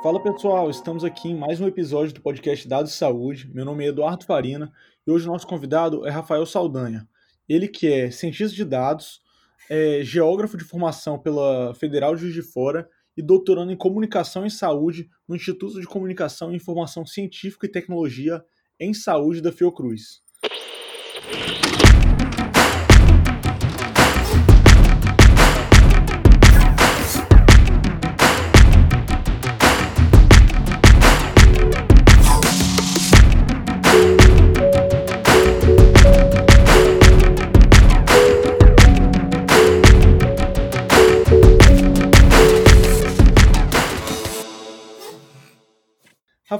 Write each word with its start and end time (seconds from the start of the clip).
Fala 0.00 0.22
pessoal, 0.22 0.70
estamos 0.70 1.02
aqui 1.02 1.28
em 1.28 1.34
mais 1.34 1.60
um 1.60 1.66
episódio 1.66 2.14
do 2.14 2.20
podcast 2.20 2.68
Dados 2.68 2.92
de 2.92 2.96
Saúde. 2.96 3.50
Meu 3.52 3.64
nome 3.64 3.84
é 3.84 3.88
Eduardo 3.88 4.24
Farina 4.24 4.72
e 5.04 5.10
hoje 5.10 5.28
o 5.28 5.32
nosso 5.32 5.44
convidado 5.44 6.06
é 6.06 6.10
Rafael 6.10 6.46
Saldanha. 6.46 7.08
Ele 7.48 7.66
que 7.66 7.92
é 7.92 8.08
cientista 8.08 8.54
de 8.54 8.64
dados, 8.64 9.20
é 9.68 10.04
geógrafo 10.04 10.56
de 10.56 10.62
formação 10.62 11.18
pela 11.18 11.74
Federal 11.74 12.14
de 12.14 12.20
Juiz 12.20 12.34
de 12.34 12.42
Fora 12.42 12.88
e 13.16 13.22
doutorando 13.22 13.72
em 13.72 13.76
Comunicação 13.76 14.46
e 14.46 14.50
Saúde 14.50 15.10
no 15.26 15.34
Instituto 15.34 15.80
de 15.80 15.86
Comunicação 15.86 16.52
e 16.52 16.56
Informação 16.56 17.04
Científica 17.04 17.66
e 17.66 17.70
Tecnologia 17.70 18.44
em 18.78 18.94
Saúde 18.94 19.40
da 19.40 19.50
Fiocruz. 19.50 20.22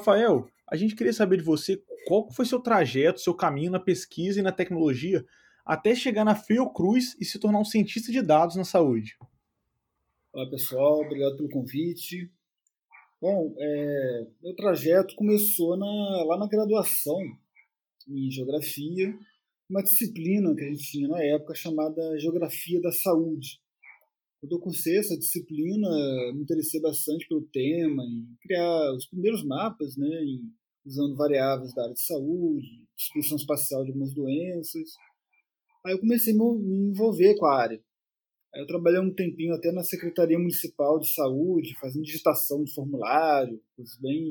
Rafael, 0.08 0.48
a 0.66 0.74
gente 0.74 0.96
queria 0.96 1.12
saber 1.12 1.36
de 1.36 1.42
você 1.42 1.82
qual 2.06 2.30
foi 2.30 2.46
seu 2.46 2.58
trajeto, 2.58 3.20
seu 3.20 3.34
caminho 3.34 3.70
na 3.70 3.78
pesquisa 3.78 4.40
e 4.40 4.42
na 4.42 4.50
tecnologia 4.50 5.22
até 5.66 5.94
chegar 5.94 6.24
na 6.24 6.34
Fiocruz 6.34 7.14
e 7.20 7.26
se 7.26 7.38
tornar 7.38 7.60
um 7.60 7.64
cientista 7.64 8.10
de 8.10 8.22
dados 8.22 8.56
na 8.56 8.64
saúde. 8.64 9.18
Olá 10.32 10.48
pessoal, 10.48 11.02
obrigado 11.02 11.36
pelo 11.36 11.50
convite. 11.50 12.30
Bom, 13.20 13.54
é, 13.58 14.26
meu 14.42 14.56
trajeto 14.56 15.14
começou 15.14 15.76
na, 15.76 16.24
lá 16.24 16.38
na 16.38 16.48
graduação 16.48 17.20
em 18.08 18.30
Geografia, 18.30 19.14
uma 19.68 19.82
disciplina 19.82 20.54
que 20.54 20.64
a 20.64 20.68
gente 20.68 20.90
tinha 20.90 21.08
na 21.08 21.22
época 21.22 21.54
chamada 21.54 22.18
Geografia 22.18 22.80
da 22.80 22.92
Saúde. 22.92 23.60
Quando 24.40 24.52
eu 24.52 24.60
cursei 24.60 24.96
essa 24.98 25.18
disciplina, 25.18 25.88
me 26.32 26.42
interessei 26.42 26.80
bastante 26.80 27.26
pelo 27.26 27.42
tema, 27.52 28.04
em 28.04 28.36
criar 28.40 28.92
os 28.94 29.06
primeiros 29.06 29.44
mapas, 29.44 29.96
né, 29.96 30.06
em, 30.22 30.52
usando 30.86 31.16
variáveis 31.16 31.74
da 31.74 31.82
área 31.82 31.94
de 31.94 32.04
saúde, 32.04 32.86
distribuição 32.96 33.36
espacial 33.36 33.82
de 33.82 33.90
algumas 33.90 34.14
doenças. 34.14 34.90
Aí 35.84 35.92
eu 35.92 35.98
comecei 35.98 36.32
a 36.32 36.36
me 36.36 36.90
envolver 36.90 37.36
com 37.36 37.46
a 37.46 37.56
área. 37.56 37.82
Aí 38.54 38.62
eu 38.62 38.66
trabalhei 38.66 39.00
um 39.00 39.12
tempinho 39.12 39.54
até 39.54 39.72
na 39.72 39.82
Secretaria 39.82 40.38
Municipal 40.38 40.98
de 41.00 41.12
Saúde, 41.12 41.78
fazendo 41.80 42.04
digitação 42.04 42.62
de 42.62 42.72
formulário, 42.72 43.60
bem, 44.00 44.30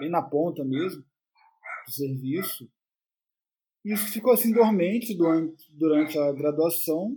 bem 0.00 0.10
na 0.10 0.22
ponta 0.22 0.64
mesmo 0.64 1.04
do 1.86 1.92
serviço. 1.92 2.68
Isso 3.84 4.10
ficou 4.10 4.32
assim 4.32 4.52
dormente 4.52 5.14
durante, 5.14 5.70
durante 5.72 6.18
a 6.18 6.32
graduação, 6.32 7.14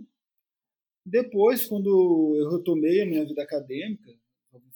depois, 1.08 1.66
quando 1.66 2.36
eu 2.36 2.50
retomei 2.56 3.02
a 3.02 3.06
minha 3.06 3.24
vida 3.24 3.42
acadêmica, 3.42 4.12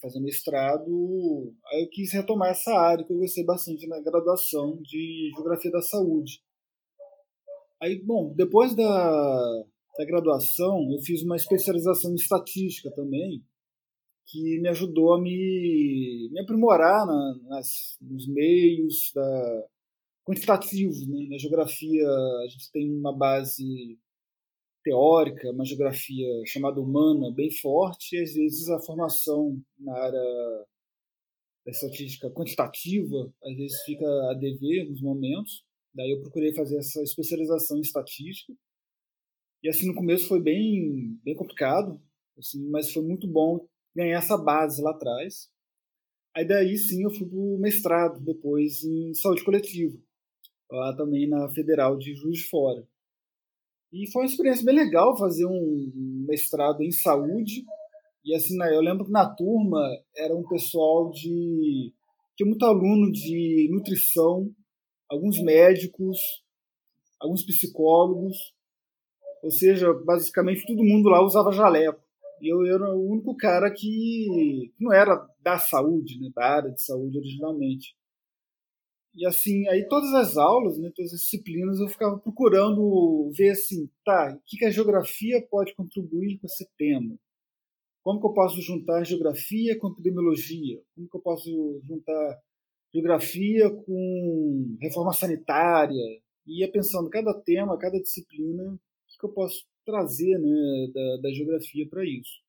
fazendo 0.00 0.25
mestrado, 0.25 1.55
aí 1.66 1.83
eu 1.83 1.88
quis 1.88 2.12
retomar 2.12 2.50
essa 2.50 2.72
área 2.72 3.05
que 3.05 3.12
eu 3.12 3.19
gostei 3.19 3.44
bastante 3.44 3.86
na 3.86 4.00
graduação 4.00 4.80
de 4.83 5.30
Geografia 5.34 5.70
da 5.70 5.80
Saúde. 5.80 6.42
Aí, 7.80 8.00
bom, 8.05 8.33
depois 8.34 8.75
da, 8.75 9.64
da 9.98 10.05
graduação, 10.05 10.88
eu 10.92 11.00
fiz 11.03 11.22
uma 11.22 11.36
especialização 11.36 12.12
em 12.12 12.16
estatística 12.16 12.91
também, 12.92 13.42
que 14.27 14.60
me 14.60 14.69
ajudou 14.69 15.14
a 15.14 15.20
me, 15.20 16.30
me 16.33 16.41
aprimorar 16.41 17.06
na, 17.06 17.38
nas, 17.48 17.97
nos 18.00 18.27
meios 18.28 19.10
da, 19.14 19.66
quantitativos. 20.25 21.06
Né? 21.06 21.26
Na 21.28 21.38
geografia, 21.38 22.06
a 22.09 22.47
gente 22.48 22.71
tem 22.72 22.91
uma 22.91 23.16
base 23.16 23.98
teórica, 24.82 25.50
uma 25.50 25.65
geografia 25.65 26.26
chamada 26.47 26.81
humana 26.81 27.32
bem 27.34 27.50
forte, 27.50 28.16
e 28.16 28.22
às 28.22 28.34
vezes 28.34 28.69
a 28.69 28.81
formação 28.81 29.60
na 29.78 29.97
área 29.97 30.66
da 31.65 31.70
estatística 31.70 32.31
quantitativa 32.31 33.32
às 33.44 33.56
vezes 33.56 33.82
fica 33.82 34.06
a 34.31 34.34
dever 34.34 34.82
alguns 34.82 35.00
momentos. 35.00 35.65
Daí 35.94 36.10
eu 36.10 36.21
procurei 36.21 36.54
fazer 36.54 36.78
essa 36.78 37.03
especialização 37.03 37.78
em 37.78 37.82
estatística. 37.82 38.53
E 39.62 39.69
assim 39.69 39.87
no 39.87 39.94
começo 39.94 40.26
foi 40.26 40.41
bem 40.41 41.19
bem 41.22 41.37
complicado, 41.37 42.00
assim, 42.37 42.69
mas 42.69 42.92
foi 42.92 43.03
muito 43.03 43.28
bom 43.28 43.66
ganhar 43.94 44.19
essa 44.19 44.37
base 44.37 44.82
lá 44.82 44.91
atrás. 44.91 45.50
Aí 46.34 46.47
daí 46.47 46.76
sim 46.78 47.04
eu 47.04 47.10
fui 47.10 47.28
para 47.28 47.38
o 47.38 47.59
mestrado 47.59 48.21
depois 48.21 48.82
em 48.84 49.15
saúde 49.15 49.44
coletiva, 49.44 49.98
lá 50.71 50.97
também 50.97 51.28
na 51.28 51.48
Federal 51.50 51.97
de 51.97 52.15
Juiz 52.15 52.38
de 52.38 52.44
Fora. 52.48 52.87
E 53.92 54.10
foi 54.10 54.22
uma 54.22 54.28
experiência 54.28 54.64
bem 54.64 54.75
legal 54.75 55.16
fazer 55.19 55.44
um 55.44 56.25
mestrado 56.26 56.82
em 56.82 56.91
saúde. 56.91 57.62
E 58.25 58.34
assim, 58.34 58.56
eu 58.62 58.80
lembro 58.80 59.04
que 59.04 59.10
na 59.10 59.28
turma 59.28 59.86
era 60.16 60.34
um 60.34 60.47
pessoal 60.48 61.10
de. 61.10 61.92
tinha 62.34 62.48
muito 62.48 62.64
aluno 62.64 63.12
de 63.12 63.69
nutrição, 63.70 64.50
alguns 65.10 65.42
médicos, 65.42 66.19
alguns 67.20 67.44
psicólogos. 67.44 68.36
Ou 69.42 69.50
seja, 69.50 69.92
basicamente 69.92 70.66
todo 70.66 70.84
mundo 70.84 71.10
lá 71.10 71.22
usava 71.22 71.53
jaleco. 71.53 72.00
E 72.41 72.53
eu 72.53 72.64
era 72.64 72.94
o 72.94 73.10
único 73.10 73.36
cara 73.36 73.70
que 73.70 74.72
não 74.80 74.92
era 74.92 75.28
da 75.41 75.59
saúde, 75.59 76.19
né, 76.19 76.30
da 76.34 76.44
área 76.44 76.70
de 76.70 76.82
saúde 76.82 77.19
originalmente. 77.19 77.94
E 79.15 79.27
assim, 79.27 79.69
aí 79.69 79.87
todas 79.89 80.12
as 80.15 80.37
aulas, 80.39 80.78
né, 80.78 80.91
todas 80.95 81.12
as 81.12 81.21
disciplinas, 81.21 81.78
eu 81.78 81.89
ficava 81.89 82.19
procurando 82.19 83.31
ver 83.37 83.50
assim, 83.50 83.89
tá, 84.05 84.34
o 84.34 84.43
que, 84.47 84.56
que 84.56 84.65
a 84.65 84.71
geografia 84.71 85.47
pode 85.50 85.75
contribuir 85.75 86.39
com 86.39 86.47
esse 86.47 86.67
tema? 86.78 87.15
Como 88.03 88.21
que 88.21 88.27
eu 88.27 88.33
posso 88.33 88.61
juntar 88.61 89.05
geografia 89.05 89.78
com 89.78 89.89
epidemiologia? 89.89 90.81
Como 90.95 91.09
que 91.09 91.17
eu 91.17 91.21
posso 91.21 91.81
juntar 91.87 92.41
geografia 92.93 93.71
com 93.71 94.77
reforma 94.81 95.12
sanitária? 95.12 96.03
E 96.47 96.61
ia 96.61 96.72
pensando 96.72 97.11
cada 97.11 97.33
tema, 97.34 97.78
cada 97.78 98.01
disciplina, 98.01 98.72
o 98.72 98.78
que, 99.09 99.19
que 99.19 99.27
eu 99.27 99.33
posso 99.33 99.65
trazer 99.84 100.39
né, 100.39 100.91
da, 100.93 101.17
da 101.22 101.33
geografia 101.33 101.87
para 101.89 102.05
isso. 102.05 102.41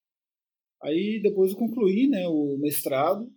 Aí 0.81 1.21
depois 1.21 1.51
eu 1.51 1.57
concluí 1.57 2.07
né, 2.07 2.27
o 2.27 2.57
mestrado 2.57 3.31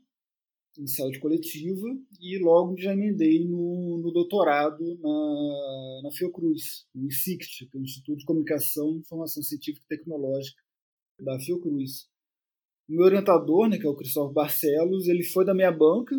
em 0.79 0.87
saúde 0.87 1.19
coletiva 1.21 1.87
e 2.21 2.39
logo 2.39 2.77
já 2.77 2.93
emendei 2.93 3.45
no, 3.45 3.99
no 3.99 4.13
doutorado 4.13 4.83
na, 5.01 6.01
na 6.05 6.11
Fiocruz, 6.13 6.87
no 6.95 7.07
ICICT, 7.07 7.67
que 7.67 7.77
é 7.77 7.81
o 7.81 7.83
Instituto 7.83 8.19
de 8.19 8.25
Comunicação, 8.25 8.97
Informação 8.97 9.43
Científica 9.43 9.85
e 9.85 9.97
Tecnológica 9.97 10.63
da 11.21 11.39
Fiocruz. 11.41 12.09
O 12.89 12.93
meu 12.93 13.05
orientador, 13.05 13.69
né, 13.69 13.79
que 13.79 13.87
é 13.87 13.89
o 13.89 13.97
Cristóvão 13.97 14.33
Barcelos, 14.33 15.09
ele 15.09 15.25
foi 15.25 15.45
da 15.45 15.55
minha 15.55 15.73
banca, 15.73 16.15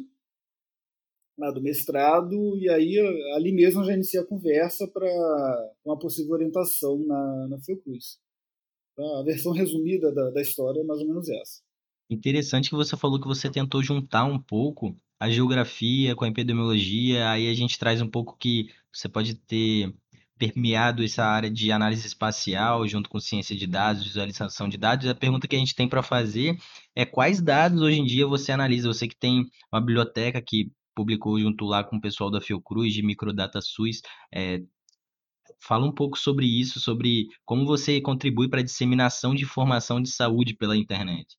lá 1.38 1.52
do 1.52 1.62
mestrado, 1.62 2.58
e 2.58 2.68
aí 2.70 2.98
ali 3.36 3.54
mesmo 3.54 3.84
já 3.84 3.94
iniciei 3.94 4.22
a 4.22 4.26
conversa 4.26 4.88
para 4.88 5.08
uma 5.86 5.98
possível 5.98 6.34
orientação 6.34 6.98
na, 7.00 7.48
na 7.48 7.60
Fiocruz. 7.60 8.20
Então, 8.94 9.20
a 9.20 9.24
versão 9.24 9.52
resumida 9.54 10.12
da, 10.12 10.32
da 10.32 10.42
história 10.42 10.82
é 10.82 10.84
mais 10.84 11.00
ou 11.02 11.08
menos 11.08 11.30
essa. 11.30 11.67
Interessante 12.10 12.70
que 12.70 12.76
você 12.76 12.96
falou 12.96 13.20
que 13.20 13.28
você 13.28 13.50
tentou 13.50 13.84
juntar 13.84 14.24
um 14.24 14.40
pouco 14.40 14.98
a 15.20 15.30
geografia 15.30 16.16
com 16.16 16.26
a 16.26 16.28
epidemiologia, 16.30 17.30
aí 17.30 17.50
a 17.50 17.54
gente 17.54 17.78
traz 17.78 18.02
um 18.02 18.10
pouco 18.10 18.38
que 18.38 18.70
você 18.92 19.10
pode 19.10 19.36
ter 19.36 19.94
permeado 20.38 21.04
essa 21.04 21.26
área 21.26 21.50
de 21.50 21.72
análise 21.72 22.06
espacial 22.08 22.88
junto 22.88 23.10
com 23.10 23.20
ciência 23.20 23.56
de 23.56 23.66
dados, 23.68 24.04
visualização 24.04 24.70
de 24.70 24.78
dados. 24.78 25.08
A 25.08 25.16
pergunta 25.16 25.48
que 25.48 25.56
a 25.56 25.60
gente 25.60 25.76
tem 25.76 25.90
para 25.90 26.04
fazer 26.04 26.58
é 26.96 27.06
quais 27.06 27.42
dados 27.42 27.82
hoje 27.82 28.00
em 28.00 28.06
dia 28.06 28.28
você 28.28 28.52
analisa? 28.52 28.88
Você 28.88 29.08
que 29.08 29.18
tem 29.18 29.46
uma 29.72 29.82
biblioteca 29.82 30.42
que 30.42 30.72
publicou 30.96 31.40
junto 31.40 31.66
lá 31.66 31.84
com 31.84 31.98
o 31.98 32.02
pessoal 32.02 32.32
da 32.32 32.42
Fiocruz 32.42 32.94
de 32.94 33.04
Microdata 33.04 33.60
SUS, 33.62 34.02
é, 34.34 34.62
fala 35.60 35.86
um 35.86 35.94
pouco 35.94 36.18
sobre 36.18 36.46
isso, 36.46 36.80
sobre 36.80 37.28
como 37.46 37.66
você 37.66 38.00
contribui 38.02 38.50
para 38.50 38.62
a 38.62 38.64
disseminação 38.64 39.36
de 39.36 39.44
informação 39.44 40.02
de 40.02 40.10
saúde 40.10 40.56
pela 40.56 40.78
internet. 40.78 41.36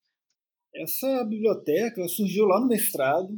Essa 0.79 1.25
biblioteca 1.25 2.07
surgiu 2.07 2.45
lá 2.45 2.61
no 2.61 2.69
mestrado, 2.69 3.37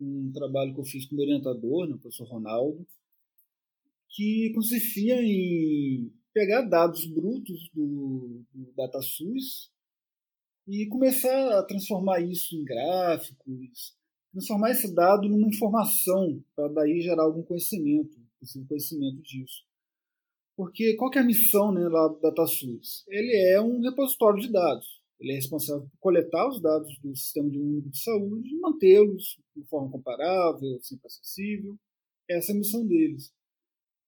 um 0.00 0.30
trabalho 0.32 0.72
que 0.72 0.80
eu 0.80 0.84
fiz 0.84 1.04
com 1.06 1.16
orientador, 1.16 1.88
né, 1.88 1.94
o 1.94 1.98
professor 1.98 2.28
Ronaldo, 2.28 2.86
que 4.10 4.52
consistia 4.54 5.20
em 5.20 6.12
pegar 6.32 6.62
dados 6.62 7.04
brutos 7.06 7.68
do, 7.74 8.44
do 8.54 8.72
DataSUS 8.76 9.72
e 10.68 10.86
começar 10.86 11.58
a 11.58 11.64
transformar 11.64 12.20
isso 12.20 12.54
em 12.54 12.62
gráficos, 12.62 13.96
transformar 14.30 14.70
esse 14.70 14.94
dado 14.94 15.28
numa 15.28 15.48
informação, 15.48 16.40
para 16.54 16.68
daí 16.68 17.00
gerar 17.00 17.24
algum 17.24 17.42
conhecimento, 17.42 18.16
possível 18.38 18.68
conhecimento 18.68 19.22
disso. 19.22 19.64
Porque 20.56 20.94
qual 20.94 21.10
é 21.14 21.18
a 21.18 21.24
missão 21.24 21.72
né, 21.72 21.88
lá 21.88 22.06
do 22.08 22.20
DataSUS? 22.20 23.04
Ele 23.08 23.34
é 23.52 23.60
um 23.60 23.80
repositório 23.80 24.40
de 24.40 24.52
dados. 24.52 25.00
Ele 25.18 25.32
é 25.32 25.36
responsável 25.36 25.82
por 25.82 25.98
coletar 25.98 26.48
os 26.48 26.60
dados 26.60 26.98
do 27.02 27.16
Sistema 27.16 27.48
de 27.50 27.58
Único 27.58 27.90
de 27.90 28.02
Saúde 28.02 28.48
e 28.48 28.60
mantê-los 28.60 29.38
de 29.56 29.64
forma 29.64 29.90
comparável, 29.90 30.78
sempre 30.82 31.06
acessível. 31.06 31.76
Essa 32.28 32.52
é 32.52 32.54
a 32.54 32.58
missão 32.58 32.86
deles. 32.86 33.32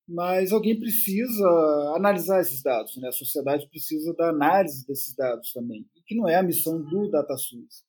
Mas 0.06 0.52
alguém 0.52 0.78
precisa 0.78 1.46
analisar 1.94 2.40
esses 2.40 2.62
dados, 2.62 2.96
né? 2.96 3.08
a 3.08 3.12
sociedade 3.12 3.68
precisa 3.68 4.14
da 4.14 4.30
análise 4.30 4.86
desses 4.86 5.14
dados 5.14 5.52
também, 5.52 5.86
que 6.06 6.14
não 6.14 6.26
é 6.26 6.36
a 6.36 6.42
missão 6.42 6.80
do 6.82 7.10
DataSUS. 7.10 7.84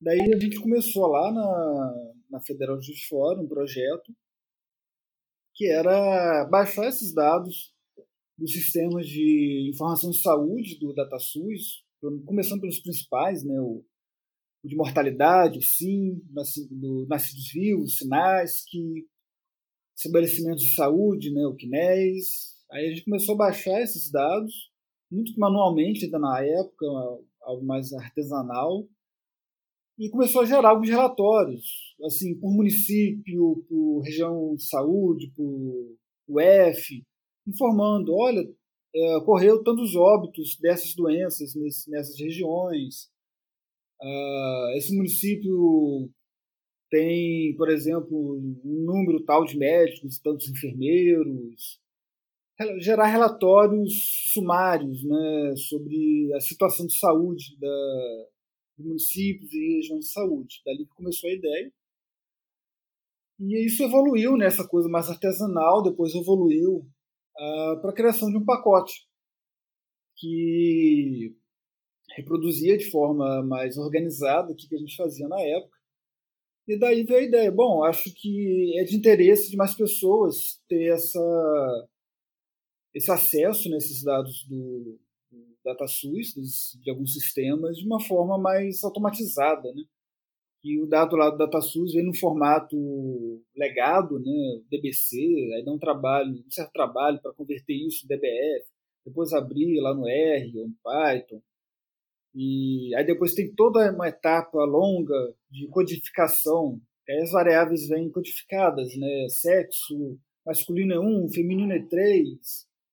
Daí 0.00 0.32
a 0.34 0.38
gente 0.38 0.60
começou 0.60 1.06
lá 1.06 1.30
na, 1.30 2.14
na 2.28 2.40
Federal 2.40 2.76
de 2.76 2.86
Juiz 2.86 3.04
Fora 3.04 3.40
um 3.40 3.46
projeto 3.46 4.12
que 5.54 5.70
era 5.70 6.44
baixar 6.46 6.88
esses 6.88 7.14
dados 7.14 7.72
dos 8.36 8.52
sistemas 8.52 9.06
de 9.06 9.70
informação 9.72 10.10
de 10.10 10.20
saúde 10.20 10.78
do 10.80 10.92
DataSUS, 10.92 11.81
começando 12.26 12.60
pelos 12.60 12.80
principais, 12.80 13.44
né, 13.44 13.60
o, 13.60 13.84
o 14.64 14.68
de 14.68 14.76
mortalidade, 14.76 15.58
o 15.58 17.06
nascidos 17.08 17.50
vivos, 17.52 17.98
sinais, 17.98 18.64
que 18.68 19.06
estabelecimentos 19.96 20.64
de 20.64 20.74
saúde, 20.74 21.32
né, 21.32 21.46
o 21.46 21.56
CNES. 21.56 22.56
Aí 22.70 22.86
a 22.86 22.88
gente 22.90 23.04
começou 23.04 23.34
a 23.34 23.38
baixar 23.38 23.80
esses 23.82 24.10
dados, 24.10 24.70
muito 25.10 25.38
manualmente 25.38 26.04
ainda 26.04 26.18
na 26.18 26.44
época, 26.44 26.86
algo 27.42 27.64
mais 27.64 27.92
artesanal, 27.92 28.88
e 29.98 30.08
começou 30.10 30.42
a 30.42 30.46
gerar 30.46 30.70
alguns 30.70 30.88
relatórios, 30.88 31.94
assim, 32.04 32.38
por 32.40 32.50
município, 32.50 33.64
por 33.68 34.00
região 34.00 34.56
de 34.56 34.64
saúde, 34.64 35.30
por 35.36 35.96
UF, 36.28 37.04
informando, 37.46 38.12
olha, 38.14 38.42
é, 38.94 39.16
ocorreu 39.16 39.62
tantos 39.62 39.94
óbitos 39.96 40.56
dessas 40.60 40.94
doenças 40.94 41.54
nesse, 41.54 41.90
nessas 41.90 42.18
regiões. 42.18 43.10
Uh, 44.00 44.76
esse 44.76 44.94
município 44.96 46.10
tem, 46.90 47.56
por 47.56 47.70
exemplo, 47.70 48.36
um 48.64 48.84
número 48.84 49.24
tal 49.24 49.44
de 49.44 49.56
médicos, 49.56 50.18
tantos 50.18 50.48
enfermeiros. 50.48 51.80
Gerar 52.80 53.06
relatórios 53.06 54.30
sumários 54.32 55.02
né, 55.02 55.54
sobre 55.56 56.30
a 56.34 56.40
situação 56.40 56.86
de 56.86 56.96
saúde 56.98 57.56
da, 57.58 58.26
de 58.78 58.84
municípios 58.84 59.52
e 59.52 59.76
regiões 59.76 60.04
de 60.04 60.12
saúde. 60.12 60.60
Dali 60.64 60.84
que 60.84 60.94
começou 60.94 61.30
a 61.30 61.32
ideia. 61.32 61.72
E 63.40 63.66
isso 63.66 63.82
evoluiu 63.82 64.36
nessa 64.36 64.68
coisa 64.68 64.88
mais 64.88 65.08
artesanal, 65.08 65.82
depois 65.82 66.14
evoluiu 66.14 66.86
uh, 67.38 67.80
para 67.80 67.90
a 67.90 67.94
criação 67.94 68.30
de 68.30 68.36
um 68.36 68.44
pacote 68.44 69.06
que 70.16 71.34
reproduzia 72.16 72.76
de 72.76 72.90
forma 72.90 73.42
mais 73.42 73.76
organizada 73.76 74.52
o 74.52 74.56
que 74.56 74.74
a 74.74 74.78
gente 74.78 74.96
fazia 74.96 75.26
na 75.28 75.40
época. 75.40 75.76
E 76.68 76.78
daí 76.78 77.02
veio 77.02 77.20
a 77.20 77.24
ideia, 77.24 77.50
bom, 77.50 77.82
acho 77.82 78.12
que 78.14 78.78
é 78.78 78.84
de 78.84 78.96
interesse 78.96 79.50
de 79.50 79.56
mais 79.56 79.74
pessoas 79.74 80.60
ter 80.68 80.92
essa, 80.92 81.88
esse 82.94 83.10
acesso 83.10 83.68
nesses 83.68 84.02
dados 84.04 84.46
do, 84.48 84.98
do 85.30 85.56
DataSUS, 85.64 86.78
de 86.80 86.90
alguns 86.90 87.14
sistemas, 87.14 87.76
de 87.76 87.84
uma 87.84 88.00
forma 88.00 88.38
mais 88.38 88.84
automatizada, 88.84 89.72
né? 89.72 89.82
E 90.64 90.80
o 90.80 90.86
dado 90.86 91.16
lá 91.16 91.28
do 91.28 91.38
DataSUS 91.38 91.92
vem 91.92 92.04
no 92.04 92.16
formato 92.16 92.76
legado, 93.56 94.20
né, 94.20 94.60
DBC, 94.70 95.16
aí 95.56 95.64
dá 95.64 95.72
um 95.72 95.78
trabalho, 95.78 96.32
um 96.46 96.50
certo 96.50 96.72
trabalho 96.72 97.20
para 97.20 97.32
converter 97.32 97.74
isso 97.74 98.04
em 98.04 98.08
DBF, 98.08 98.66
depois 99.04 99.32
abrir 99.32 99.80
lá 99.80 99.92
no 99.92 100.06
R 100.06 100.58
ou 100.58 100.68
no 100.68 100.74
Python. 100.82 101.42
E 102.34 102.94
aí 102.94 103.04
depois 103.04 103.34
tem 103.34 103.52
toda 103.54 103.92
uma 103.92 104.08
etapa 104.08 104.64
longa 104.64 105.34
de 105.50 105.66
codificação. 105.68 106.80
Aí 107.08 107.18
as 107.18 107.32
variáveis 107.32 107.88
vêm 107.88 108.10
codificadas, 108.10 108.96
né? 108.96 109.26
Sexo, 109.28 110.18
masculino 110.46 110.94
é 110.94 111.00
1, 111.00 111.28
feminino 111.30 111.72
é 111.72 111.82
3. 111.84 112.38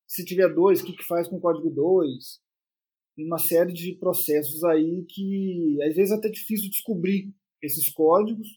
Se 0.07 0.25
tiver 0.25 0.53
2, 0.53 0.81
o 0.81 0.85
que, 0.85 0.93
que 0.93 1.03
faz 1.05 1.27
com 1.27 1.37
o 1.37 1.41
código 1.41 1.69
2? 1.69 2.41
Uma 3.19 3.37
série 3.37 3.71
de 3.73 3.95
processos 3.95 4.63
aí 4.63 5.05
que 5.07 5.77
às 5.83 5.95
vezes 5.95 6.11
é 6.11 6.15
até 6.15 6.29
difícil 6.29 6.69
descobrir 6.69 7.31
esses 7.61 7.89
códigos. 7.91 8.47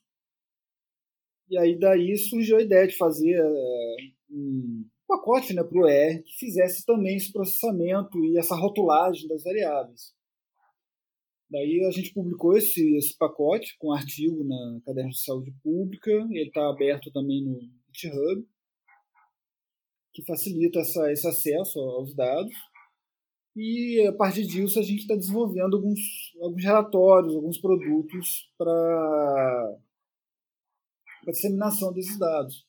E 1.48 1.58
aí 1.58 1.78
daí 1.78 2.16
surgiu 2.16 2.56
a 2.56 2.62
ideia 2.62 2.86
de 2.86 2.96
fazer 2.96 3.34
é, 3.34 3.96
um 4.30 4.84
pacote 5.06 5.52
né, 5.52 5.62
para 5.62 5.78
o 5.78 5.86
ER 5.86 6.22
que 6.22 6.38
fizesse 6.38 6.84
também 6.86 7.16
esse 7.16 7.32
processamento 7.32 8.24
e 8.24 8.38
essa 8.38 8.56
rotulagem 8.56 9.28
das 9.28 9.42
variáveis. 9.42 10.14
Daí 11.50 11.84
a 11.86 11.90
gente 11.90 12.14
publicou 12.14 12.56
esse, 12.56 12.96
esse 12.96 13.14
pacote 13.18 13.76
com 13.78 13.92
artigo 13.92 14.42
na 14.42 14.80
Caderno 14.86 15.10
de 15.10 15.22
Saúde 15.22 15.52
Pública, 15.62 16.10
ele 16.10 16.48
está 16.48 16.66
aberto 16.66 17.12
também 17.12 17.44
no 17.44 17.60
GitHub, 17.94 18.48
que 20.14 20.24
facilita 20.24 20.80
essa, 20.80 21.12
esse 21.12 21.28
acesso 21.28 21.78
aos 21.78 22.14
dados. 22.14 22.54
E 23.54 24.06
a 24.06 24.12
partir 24.14 24.46
disso 24.46 24.78
a 24.78 24.82
gente 24.82 25.00
está 25.00 25.14
desenvolvendo 25.14 25.76
alguns, 25.76 26.00
alguns 26.40 26.64
relatórios, 26.64 27.34
alguns 27.34 27.58
produtos 27.58 28.50
para 28.56 29.78
disseminação 31.26 31.92
desses 31.92 32.18
dados. 32.18 32.66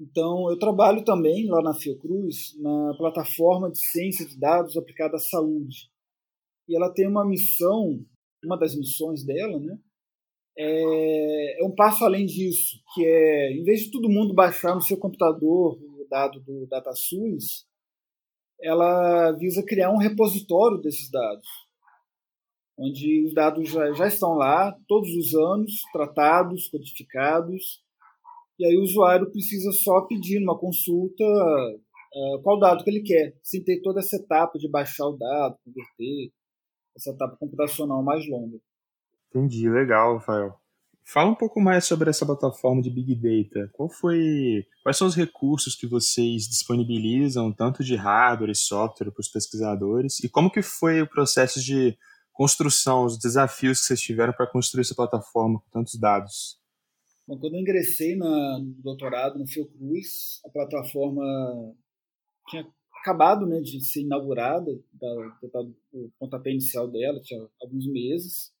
Então, 0.00 0.50
eu 0.50 0.58
trabalho 0.58 1.04
também 1.04 1.46
lá 1.46 1.62
na 1.62 1.74
Fiocruz, 1.74 2.58
na 2.58 2.94
plataforma 2.96 3.70
de 3.70 3.78
ciência 3.78 4.26
de 4.26 4.38
dados 4.38 4.76
aplicada 4.76 5.16
à 5.16 5.18
saúde. 5.18 5.90
E 6.66 6.74
ela 6.74 6.90
tem 6.90 7.06
uma 7.06 7.26
missão, 7.26 8.02
uma 8.42 8.56
das 8.56 8.74
missões 8.74 9.24
dela, 9.24 9.60
né? 9.60 9.78
É, 10.56 11.62
é 11.62 11.66
um 11.66 11.74
passo 11.74 12.04
além 12.04 12.24
disso, 12.24 12.82
que 12.94 13.04
é, 13.04 13.52
em 13.52 13.62
vez 13.62 13.82
de 13.82 13.90
todo 13.90 14.08
mundo 14.08 14.34
baixar 14.34 14.74
no 14.74 14.80
seu 14.80 14.96
computador 14.96 15.78
o 15.82 16.06
dado 16.08 16.40
do 16.40 16.66
DataSUS, 16.66 17.66
ela 18.62 19.32
visa 19.32 19.64
criar 19.64 19.90
um 19.90 19.98
repositório 19.98 20.78
desses 20.78 21.10
dados, 21.10 21.46
onde 22.78 23.26
os 23.26 23.34
dados 23.34 23.68
já, 23.68 23.92
já 23.92 24.06
estão 24.06 24.34
lá 24.34 24.76
todos 24.86 25.10
os 25.10 25.34
anos, 25.34 25.72
tratados, 25.92 26.68
codificados, 26.68 27.82
e 28.58 28.66
aí 28.66 28.76
o 28.76 28.82
usuário 28.82 29.30
precisa 29.30 29.72
só 29.72 30.02
pedir 30.02 30.38
numa 30.40 30.58
consulta 30.58 31.24
uh, 31.24 32.42
qual 32.42 32.58
dado 32.58 32.84
que 32.84 32.90
ele 32.90 33.02
quer, 33.02 33.34
sem 33.42 33.62
ter 33.64 33.80
toda 33.80 34.00
essa 34.00 34.16
etapa 34.16 34.58
de 34.58 34.68
baixar 34.68 35.06
o 35.06 35.16
dado, 35.16 35.56
converter, 35.64 36.30
essa 36.94 37.10
etapa 37.10 37.36
computacional 37.38 38.02
mais 38.02 38.28
longa. 38.28 38.58
Entendi, 39.30 39.68
legal, 39.68 40.14
Rafael. 40.14 40.59
Fala 41.04 41.30
um 41.30 41.34
pouco 41.34 41.60
mais 41.60 41.84
sobre 41.84 42.08
essa 42.08 42.24
plataforma 42.24 42.80
de 42.80 42.88
Big 42.88 43.14
Data. 43.16 43.68
Qual 43.72 43.88
foi, 43.88 44.64
quais 44.82 44.96
são 44.96 45.08
os 45.08 45.16
recursos 45.16 45.74
que 45.74 45.86
vocês 45.86 46.48
disponibilizam, 46.48 47.52
tanto 47.52 47.82
de 47.82 47.96
hardware 47.96 48.50
e 48.50 48.54
software 48.54 49.10
para 49.10 49.20
os 49.20 49.28
pesquisadores, 49.28 50.20
e 50.20 50.28
como 50.28 50.50
que 50.50 50.62
foi 50.62 51.02
o 51.02 51.08
processo 51.08 51.60
de 51.60 51.96
construção, 52.32 53.04
os 53.04 53.18
desafios 53.18 53.80
que 53.80 53.86
vocês 53.86 54.00
tiveram 54.00 54.32
para 54.32 54.46
construir 54.46 54.82
essa 54.82 54.94
plataforma 54.94 55.58
com 55.60 55.70
tantos 55.70 55.98
dados? 55.98 56.60
Bom, 57.26 57.38
quando 57.38 57.54
eu 57.54 57.60
ingressei 57.60 58.16
na, 58.16 58.58
no 58.58 58.82
doutorado 58.82 59.38
no 59.38 59.46
Fiocruz, 59.46 60.40
a 60.44 60.48
plataforma 60.48 61.22
tinha 62.48 62.66
acabado 63.00 63.46
né, 63.46 63.60
de 63.60 63.84
ser 63.84 64.02
inaugurada, 64.02 64.70
da, 64.92 65.08
da, 65.52 65.60
o 65.92 66.10
pontapé 66.18 66.50
inicial 66.50 66.88
dela, 66.88 67.20
tinha 67.20 67.46
alguns 67.60 67.86
meses, 67.86 68.52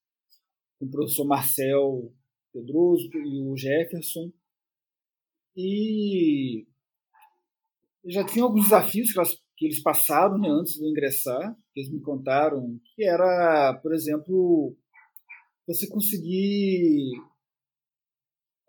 o 0.80 0.86
professor 0.88 1.24
Marcel 1.24 2.12
Pedroso 2.52 3.08
e 3.14 3.42
o 3.42 3.56
Jefferson. 3.56 4.32
E 5.56 6.66
já 8.04 8.24
tinha 8.24 8.44
alguns 8.44 8.64
desafios 8.64 9.12
que, 9.12 9.18
elas, 9.18 9.34
que 9.56 9.66
eles 9.66 9.82
passaram 9.82 10.38
né, 10.38 10.48
antes 10.48 10.74
de 10.74 10.84
eu 10.84 10.88
ingressar, 10.88 11.54
que 11.72 11.80
eles 11.80 11.92
me 11.92 12.00
contaram, 12.00 12.80
que 12.94 13.04
era, 13.04 13.74
por 13.82 13.92
exemplo, 13.94 14.76
você 15.66 15.88
conseguir 15.88 17.10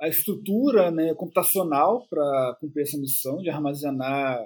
a 0.02 0.08
estrutura 0.08 0.92
né, 0.92 1.14
computacional 1.14 2.08
para 2.08 2.58
cumprir 2.60 2.84
essa 2.84 2.98
missão 2.98 3.38
de 3.38 3.50
armazenar 3.50 4.40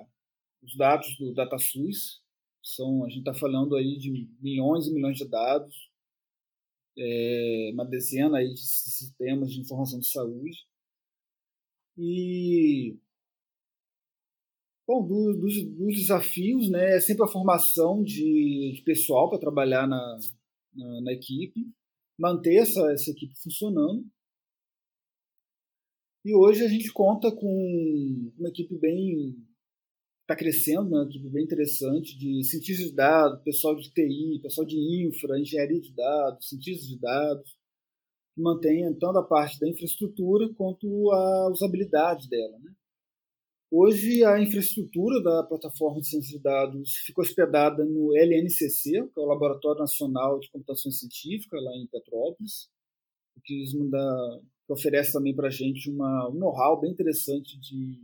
os 0.61 0.75
dados 0.75 1.17
do 1.17 1.33
DataSUS. 1.33 2.21
São, 2.61 3.05
a 3.05 3.09
gente 3.09 3.19
está 3.19 3.33
falando 3.33 3.75
aí 3.75 3.97
de 3.97 4.27
milhões 4.41 4.87
e 4.87 4.93
milhões 4.93 5.17
de 5.17 5.29
dados 5.29 5.75
é, 6.97 7.71
uma 7.73 7.85
dezena 7.85 8.37
aí 8.37 8.53
de 8.53 8.61
sistemas 8.61 9.51
de 9.51 9.61
informação 9.61 9.99
de 9.99 10.07
saúde. 10.07 10.65
E 11.97 12.97
bom, 14.87 15.05
do, 15.05 15.33
dos, 15.39 15.63
dos, 15.63 15.95
desafios, 15.97 16.69
né, 16.69 16.97
é 16.97 16.99
sempre 16.99 17.23
a 17.23 17.31
formação 17.31 18.03
de, 18.03 18.73
de 18.75 18.81
pessoal 18.83 19.29
para 19.29 19.39
trabalhar 19.39 19.87
na, 19.87 20.19
na, 20.73 21.01
na, 21.01 21.13
equipe, 21.13 21.71
manter 22.19 22.55
essa, 22.55 22.91
essa 22.91 23.11
equipe 23.11 23.33
funcionando. 23.41 24.05
E 26.25 26.35
hoje 26.35 26.63
a 26.63 26.67
gente 26.67 26.91
conta 26.91 27.31
com 27.31 28.31
uma 28.37 28.49
equipe 28.49 28.77
bem 28.77 29.35
está 30.25 30.35
crescendo, 30.35 30.89
né, 30.89 30.97
uma 30.97 31.05
equipe 31.05 31.29
bem 31.29 31.43
interessante, 31.43 32.17
de 32.17 32.43
cientistas 32.43 32.87
de 32.87 32.95
dados, 32.95 33.43
pessoal 33.43 33.75
de 33.75 33.91
TI, 33.91 34.39
pessoal 34.41 34.65
de 34.65 34.75
infra, 35.07 35.39
engenharia 35.39 35.79
de 35.79 35.93
dados, 35.93 36.49
cientistas 36.49 36.87
de 36.87 36.99
dados, 36.99 37.51
que 38.33 38.41
mantém 38.41 38.91
tanto 38.95 39.19
a 39.19 39.23
parte 39.23 39.59
da 39.59 39.69
infraestrutura 39.69 40.51
quanto 40.55 40.87
a 41.11 41.51
usabilidade 41.51 42.27
dela. 42.27 42.57
Né? 42.59 42.73
Hoje, 43.71 44.23
a 44.23 44.41
infraestrutura 44.41 45.21
da 45.21 45.43
plataforma 45.43 46.01
de 46.01 46.07
ciência 46.07 46.37
de 46.37 46.43
dados 46.43 46.95
fica 47.05 47.21
hospedada 47.21 47.85
no 47.85 48.17
LNCC, 48.17 49.07
que 49.13 49.19
é 49.19 49.21
o 49.21 49.27
Laboratório 49.27 49.79
Nacional 49.79 50.39
de 50.39 50.49
Computação 50.49 50.91
Científica, 50.91 51.55
lá 51.61 51.71
em 51.75 51.85
Petrópolis, 51.85 52.67
que, 53.43 53.63
que 53.63 54.73
oferece 54.73 55.13
também 55.13 55.35
para 55.35 55.49
a 55.49 55.51
gente 55.51 55.87
uma, 55.91 56.29
um 56.29 56.33
know-how 56.33 56.79
bem 56.81 56.91
interessante 56.91 57.59
de 57.59 58.01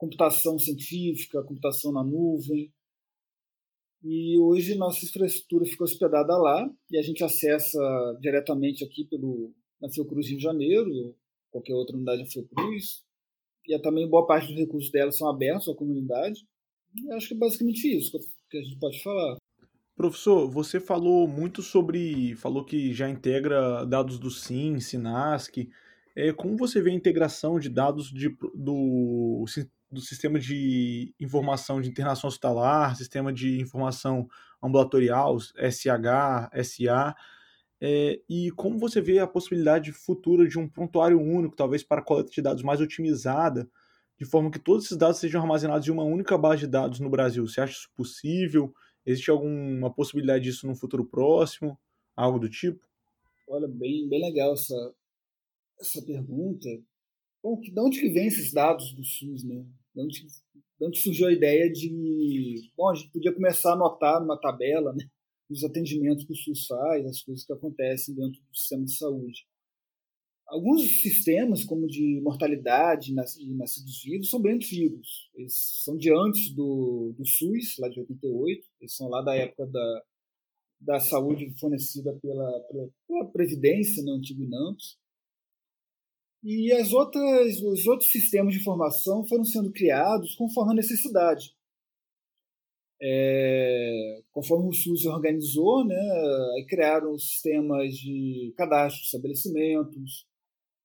computação 0.00 0.58
científica, 0.58 1.42
computação 1.42 1.92
na 1.92 2.02
nuvem. 2.02 2.72
E 4.02 4.38
hoje 4.38 4.74
nossa 4.74 5.04
infraestrutura 5.04 5.66
fica 5.66 5.84
hospedada 5.84 6.38
lá 6.38 6.66
e 6.90 6.96
a 6.96 7.02
gente 7.02 7.22
acessa 7.22 7.78
diretamente 8.18 8.82
aqui 8.82 9.04
pelo 9.04 9.52
na 9.78 9.90
Fiocruz 9.90 10.26
Rio 10.26 10.38
de 10.38 10.42
Janeiro, 10.42 10.90
ou 10.90 11.16
qualquer 11.50 11.74
outra 11.74 11.96
unidade 11.96 12.22
da 12.22 12.30
Fiocruz. 12.30 13.02
E 13.68 13.78
também 13.78 14.08
boa 14.08 14.26
parte 14.26 14.48
dos 14.48 14.56
recursos 14.56 14.90
dela 14.90 15.12
são 15.12 15.28
abertos 15.28 15.68
à 15.68 15.74
comunidade. 15.74 16.46
E 16.96 17.12
acho 17.12 17.28
que 17.28 17.34
é 17.34 17.36
basicamente 17.36 17.86
isso 17.86 18.18
que 18.50 18.56
a 18.56 18.62
gente 18.62 18.78
pode 18.78 19.02
falar. 19.02 19.36
Professor, 19.94 20.50
você 20.50 20.80
falou 20.80 21.28
muito 21.28 21.60
sobre. 21.60 22.34
falou 22.36 22.64
que 22.64 22.94
já 22.94 23.08
integra 23.08 23.84
dados 23.84 24.18
do 24.18 24.30
SIM, 24.30 24.80
SINASC. 24.80 25.68
É, 26.16 26.32
como 26.32 26.56
você 26.56 26.80
vê 26.82 26.90
a 26.90 26.94
integração 26.94 27.58
de 27.58 27.68
dados 27.68 28.10
de, 28.10 28.34
do 28.54 29.44
do 29.90 30.00
sistema 30.00 30.38
de 30.38 31.14
informação 31.18 31.80
de 31.80 31.88
internação 31.88 32.28
hospitalar, 32.28 32.96
sistema 32.96 33.32
de 33.32 33.60
informação 33.60 34.28
ambulatorial, 34.62 35.38
SH, 35.40 36.64
SA, 36.64 37.16
é, 37.80 38.20
e 38.28 38.50
como 38.52 38.78
você 38.78 39.00
vê 39.00 39.18
a 39.18 39.26
possibilidade 39.26 39.90
futura 39.90 40.46
de 40.46 40.58
um 40.58 40.68
prontuário 40.68 41.18
único, 41.18 41.56
talvez 41.56 41.82
para 41.82 42.02
coleta 42.02 42.30
de 42.30 42.42
dados 42.42 42.62
mais 42.62 42.80
otimizada, 42.80 43.68
de 44.18 44.26
forma 44.26 44.50
que 44.50 44.58
todos 44.58 44.84
esses 44.84 44.98
dados 44.98 45.18
sejam 45.18 45.40
armazenados 45.40 45.88
em 45.88 45.90
uma 45.90 46.04
única 46.04 46.36
base 46.36 46.60
de 46.60 46.66
dados 46.66 47.00
no 47.00 47.08
Brasil? 47.08 47.46
Você 47.48 47.60
acha 47.62 47.72
isso 47.72 47.90
possível? 47.96 48.74
Existe 49.04 49.30
alguma 49.30 49.90
possibilidade 49.90 50.44
disso 50.44 50.66
no 50.66 50.76
futuro 50.76 51.06
próximo? 51.06 51.78
Algo 52.14 52.38
do 52.38 52.50
tipo? 52.50 52.86
Olha, 53.48 53.66
bem, 53.66 54.06
bem 54.10 54.20
legal 54.20 54.52
essa, 54.52 54.94
essa 55.80 56.02
pergunta. 56.02 56.68
Bom, 57.42 57.58
de 57.58 57.80
onde 57.80 57.98
que 57.98 58.10
vem 58.10 58.26
esses 58.26 58.52
dados 58.52 58.92
do 58.92 59.02
SUS, 59.02 59.42
né? 59.42 59.64
De 60.06 60.26
de 60.80 60.86
onde 60.86 60.98
surgiu 60.98 61.28
a 61.28 61.32
ideia 61.32 61.70
de, 61.70 62.70
bom, 62.74 62.88
a 62.88 62.94
gente 62.94 63.10
podia 63.10 63.34
começar 63.34 63.72
a 63.72 63.74
anotar 63.74 64.18
numa 64.18 64.40
tabela, 64.40 64.94
né? 64.94 65.04
Os 65.50 65.62
atendimentos 65.62 66.24
que 66.24 66.32
o 66.32 66.36
SUS 66.36 66.66
faz, 66.66 67.04
as 67.04 67.22
coisas 67.22 67.44
que 67.44 67.52
acontecem 67.52 68.14
dentro 68.14 68.40
do 68.40 68.56
sistema 68.56 68.84
de 68.86 68.96
saúde. 68.96 69.46
Alguns 70.46 71.02
sistemas, 71.02 71.64
como 71.64 71.86
de 71.86 72.20
mortalidade 72.22 73.12
e 73.12 73.54
nascidos 73.54 74.02
vivos, 74.02 74.30
são 74.30 74.40
bem 74.40 74.54
antigos. 74.54 75.28
Eles 75.34 75.54
são 75.84 75.98
de 75.98 76.10
antes 76.10 76.50
do, 76.54 77.14
do 77.16 77.26
SUS, 77.26 77.76
lá 77.78 77.88
de 77.88 78.00
88. 78.00 78.66
Eles 78.80 78.96
são 78.96 79.08
lá 79.08 79.20
da 79.20 79.36
época 79.36 79.66
da, 79.66 80.02
da 80.80 80.98
saúde 80.98 81.52
fornecida 81.58 82.18
pela, 82.22 82.60
pela, 82.60 82.88
pela 83.06 83.30
Previdência, 83.30 84.02
no 84.02 84.14
antigo 84.14 84.42
INAMPS. 84.42 84.96
E 86.42 86.72
as 86.72 86.92
outras, 86.92 87.60
os 87.60 87.86
outros 87.86 88.10
sistemas 88.10 88.54
de 88.54 88.60
informação 88.60 89.26
foram 89.26 89.44
sendo 89.44 89.70
criados 89.72 90.34
conforme 90.34 90.72
a 90.72 90.76
necessidade. 90.76 91.54
É, 93.02 94.22
conforme 94.30 94.68
o 94.68 94.72
SUS 94.72 95.06
organizou, 95.06 95.84
né, 95.86 95.96
aí 96.54 96.66
criaram 96.66 97.18
sistemas 97.18 97.94
de 97.94 98.52
cadastro 98.56 99.00
de 99.00 99.06
estabelecimentos, 99.06 100.26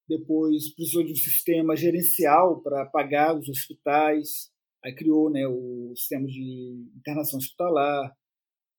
depois 0.07 0.73
precisou 0.73 1.03
de 1.03 1.11
um 1.11 1.15
sistema 1.15 1.75
gerencial 1.75 2.61
para 2.61 2.85
pagar 2.85 3.37
os 3.37 3.49
hospitais, 3.49 4.49
aí 4.83 4.93
criou 4.93 5.29
né, 5.29 5.45
o 5.47 5.93
sistema 5.95 6.25
de 6.27 6.89
internação 6.95 7.37
hospitalar, 7.37 8.15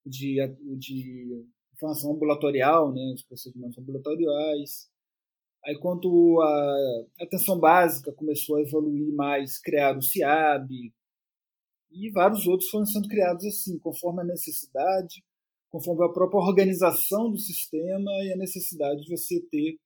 de, 0.07 0.37
de 0.79 1.45
informação 1.75 2.13
ambulatorial, 2.13 2.93
né, 2.93 3.13
os 3.15 3.23
procedimentos 3.25 3.77
ambulatoriais, 3.77 4.89
Aí, 5.67 5.77
quando 5.81 6.41
a 6.41 7.25
atenção 7.25 7.59
básica 7.59 8.13
começou 8.13 8.55
a 8.57 8.63
evoluir 8.63 9.13
mais, 9.13 9.59
criaram 9.59 9.99
o 9.99 10.03
CIAB 10.03 10.95
e 11.91 12.11
vários 12.13 12.47
outros 12.47 12.71
foram 12.71 12.87
sendo 12.87 13.09
criados 13.09 13.45
assim, 13.45 13.77
conforme 13.81 14.21
a 14.21 14.25
necessidade, 14.25 15.25
conforme 15.69 16.05
a 16.05 16.13
própria 16.13 16.39
organização 16.39 17.33
do 17.33 17.39
sistema 17.39 18.13
e 18.23 18.33
a 18.33 18.37
necessidade 18.37 19.03
de 19.03 19.11
você 19.11 19.41
ter 19.51 19.77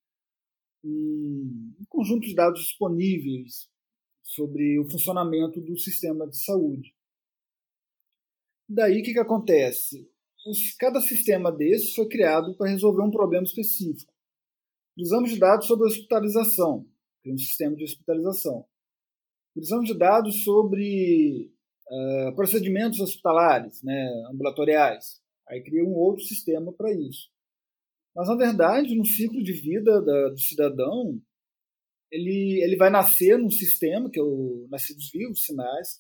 um, 0.84 1.72
conjunto 1.88 2.26
de 2.26 2.34
dados 2.34 2.60
disponíveis 2.60 3.70
sobre 4.22 4.78
o 4.78 4.90
funcionamento 4.90 5.62
do 5.62 5.78
sistema 5.78 6.28
de 6.28 6.37
saúde. 6.44 6.94
Daí 8.68 9.00
o 9.00 9.02
que, 9.02 9.14
que 9.14 9.18
acontece? 9.18 10.06
Os, 10.46 10.75
cada 10.75 11.00
sistema 11.00 11.50
desses 11.50 11.94
foi 11.94 12.06
criado 12.06 12.54
para 12.54 12.70
resolver 12.70 13.02
um 13.02 13.10
problema 13.10 13.44
específico. 13.44 14.12
Precisamos 15.00 15.30
de 15.30 15.38
dados 15.38 15.66
sobre 15.66 15.87
hospitalização, 15.87 16.87
tem 17.25 17.33
um 17.33 17.38
sistema 17.38 17.75
de 17.75 17.85
hospitalização. 17.85 18.66
Precisamos 19.54 19.87
de 19.87 19.97
dados 19.97 20.45
sobre 20.45 21.50
uh, 21.90 22.37
procedimentos 22.37 23.00
hospitalares, 23.00 23.83
né, 23.83 24.11
ambulatoriais. 24.30 25.23
Aí 25.49 25.62
cria 25.62 25.83
um 25.83 25.95
outro 25.95 26.23
sistema 26.26 26.71
para 26.71 26.92
isso. 26.92 27.30
Mas, 28.14 28.28
na 28.28 28.37
verdade, 28.37 28.95
no 28.95 29.07
ciclo 29.07 29.42
de 29.42 29.54
vida 29.54 30.02
da, 30.02 30.28
do 30.28 30.38
cidadão, 30.38 31.19
ele, 32.12 32.62
ele 32.62 32.76
vai 32.76 32.90
nascer 32.90 33.38
num 33.38 33.49
sistema, 33.49 34.11
que 34.11 34.21
é 34.21 34.23
o 34.23 34.69
Nascidos 34.71 35.11
Vivos, 35.11 35.47
SINASC, 35.47 35.99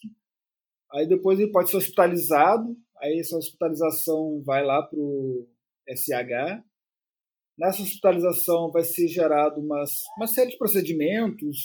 aí 0.92 1.08
depois 1.08 1.40
ele 1.40 1.50
pode 1.50 1.70
ser 1.70 1.78
hospitalizado, 1.78 2.76
aí 2.98 3.18
essa 3.18 3.38
hospitalização 3.38 4.42
vai 4.44 4.62
lá 4.62 4.82
para 4.82 4.98
o 4.98 5.48
SH, 5.88 6.68
Nessa 7.60 7.82
hospitalização 7.82 8.70
vai 8.70 8.82
ser 8.82 9.06
gerado 9.06 9.60
umas, 9.60 9.90
uma 10.16 10.26
série 10.26 10.50
de 10.50 10.56
procedimentos 10.56 11.58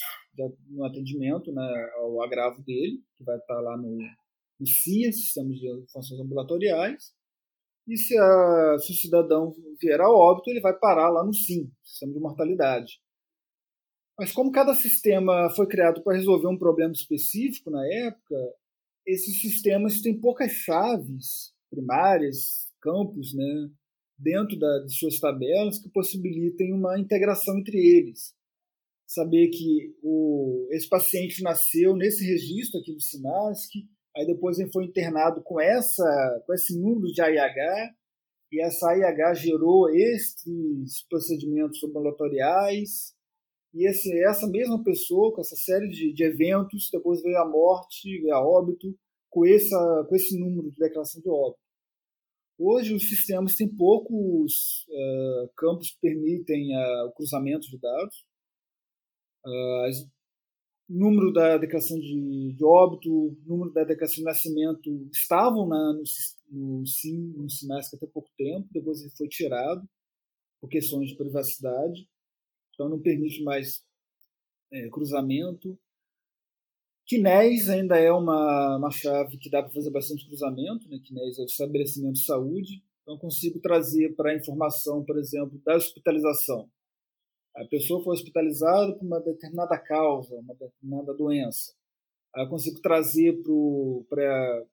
no 0.68 0.84
atendimento 0.84 1.54
né, 1.54 1.90
ao 1.96 2.22
agravo 2.22 2.62
dele, 2.64 3.02
que 3.16 3.24
vai 3.24 3.38
estar 3.38 3.62
lá 3.62 3.78
no, 3.78 3.98
no 4.60 4.68
CIA, 4.68 5.14
Sistema 5.14 5.54
de 5.54 5.86
Funções 5.94 6.20
Ambulatoriais. 6.20 7.14
E 7.88 7.96
se, 7.96 8.18
a, 8.18 8.78
se 8.78 8.92
o 8.92 8.96
cidadão 8.96 9.56
vier 9.82 10.02
a 10.02 10.12
óbito, 10.12 10.50
ele 10.50 10.60
vai 10.60 10.78
parar 10.78 11.10
lá 11.10 11.24
no 11.24 11.34
SIM, 11.34 11.72
Sistema 11.82 12.12
de 12.12 12.20
Mortalidade. 12.20 13.00
Mas 14.20 14.34
como 14.34 14.52
cada 14.52 14.76
sistema 14.76 15.50
foi 15.56 15.66
criado 15.66 16.04
para 16.04 16.18
resolver 16.18 16.50
um 16.50 16.58
problema 16.58 16.92
específico 16.92 17.72
na 17.72 17.88
época, 17.88 18.36
esses 19.08 19.40
sistemas 19.40 20.02
têm 20.02 20.20
poucas 20.20 20.52
chaves 20.52 21.54
primárias, 21.70 22.70
campos, 22.82 23.34
né, 23.34 23.70
dentro 24.18 24.58
da, 24.58 24.80
de 24.80 24.94
suas 24.98 25.20
tabelas 25.20 25.80
que 25.80 25.90
possibilitem 25.90 26.74
uma 26.74 27.00
integração 27.00 27.58
entre 27.58 27.78
eles. 27.78 28.34
Saber 29.08 29.50
que 29.50 29.96
o, 30.02 30.68
esse 30.72 30.90
paciente 30.90 31.44
nasceu 31.44 31.96
nesse 31.96 32.26
registro 32.26 32.80
aqui 32.80 32.94
do 32.94 33.02
SINASC, 33.02 33.72
aí 34.16 34.26
depois 34.26 34.58
ele 34.58 34.72
foi 34.72 34.86
internado 34.86 35.42
com, 35.44 35.60
essa, 35.60 36.44
com 36.46 36.54
esse 36.54 36.80
número 36.80 37.12
de 37.12 37.22
AIH, 37.22 37.94
e 38.52 38.62
essa 38.62 38.90
AIH 38.90 39.36
gerou 39.36 39.90
estes 39.90 41.06
procedimentos 41.10 41.84
ambulatoriais, 41.84 43.14
e 43.74 43.88
esse, 43.88 44.10
essa 44.24 44.48
mesma 44.48 44.82
pessoa, 44.84 45.34
com 45.34 45.42
essa 45.42 45.56
série 45.58 45.90
de, 45.90 46.14
de 46.14 46.24
eventos, 46.24 46.90
depois 46.90 47.22
veio 47.22 47.38
a 47.38 47.48
morte, 47.48 48.22
veio 48.22 48.34
a 48.34 48.40
óbito, 48.40 48.96
com, 49.30 49.46
essa, 49.46 50.06
com 50.08 50.16
esse 50.16 50.40
número 50.40 50.72
de 50.72 50.78
declaração 50.78 51.22
de 51.22 51.30
óbito. 51.30 51.65
Hoje, 52.58 52.94
os 52.94 53.10
sistemas 53.10 53.56
têm 53.56 53.68
poucos 53.68 54.86
uh, 54.88 55.50
campos 55.58 55.92
que 55.92 56.00
permitem 56.00 56.76
uh, 56.76 57.08
o 57.08 57.12
cruzamento 57.12 57.70
de 57.70 57.78
dados. 57.78 58.26
Uh, 59.46 60.10
número 60.88 61.34
da 61.34 61.58
declaração 61.58 62.00
de, 62.00 62.54
de, 62.54 62.64
óbito, 62.64 63.38
número 63.46 63.72
da 63.72 63.84
declaração 63.84 64.18
de 64.18 64.24
nascimento 64.24 65.10
estavam 65.12 65.68
na, 65.68 65.94
no, 65.94 66.04
no 66.80 66.86
SIM, 66.86 67.34
no 67.36 67.50
SINASC 67.50 67.96
até 67.96 68.08
pouco 68.08 68.30
tempo, 68.38 68.68
depois 68.72 69.02
ele 69.02 69.12
foi 69.12 69.28
tirado 69.28 69.88
por 70.62 70.70
questões 70.70 71.10
de 71.10 71.18
privacidade, 71.18 72.08
então 72.74 72.88
não 72.88 73.02
permite 73.02 73.44
mais 73.44 73.84
é, 74.72 74.90
cruzamento. 74.90 75.78
Kinés 77.06 77.70
ainda 77.70 77.98
é 77.98 78.12
uma, 78.12 78.78
uma 78.78 78.92
chave 78.92 79.38
que 79.38 79.50
dá 79.50 79.62
para 79.62 79.72
fazer 79.72 79.92
bastante 79.92 80.26
cruzamento, 80.26 80.90
né? 80.90 80.98
É 81.38 81.42
o 81.42 81.46
estabelecimento 81.46 82.14
de 82.14 82.26
saúde. 82.26 82.84
Então, 83.04 83.18
consigo 83.20 83.60
trazer 83.60 84.16
para 84.16 84.32
a 84.32 84.36
informação, 84.36 85.04
por 85.06 85.18
exemplo, 85.20 85.62
da 85.64 85.76
hospitalização. 85.76 86.68
A 87.56 87.64
pessoa 87.66 88.04
foi 88.04 88.14
hospitalizada 88.14 88.94
por 88.94 89.06
uma 89.06 89.20
determinada 89.20 89.78
causa, 89.78 90.36
uma 90.36 90.56
determinada 90.56 91.14
doença. 91.14 91.74
eu 92.36 92.50
consigo 92.50 92.82
trazer 92.82 93.42
para 94.10 94.66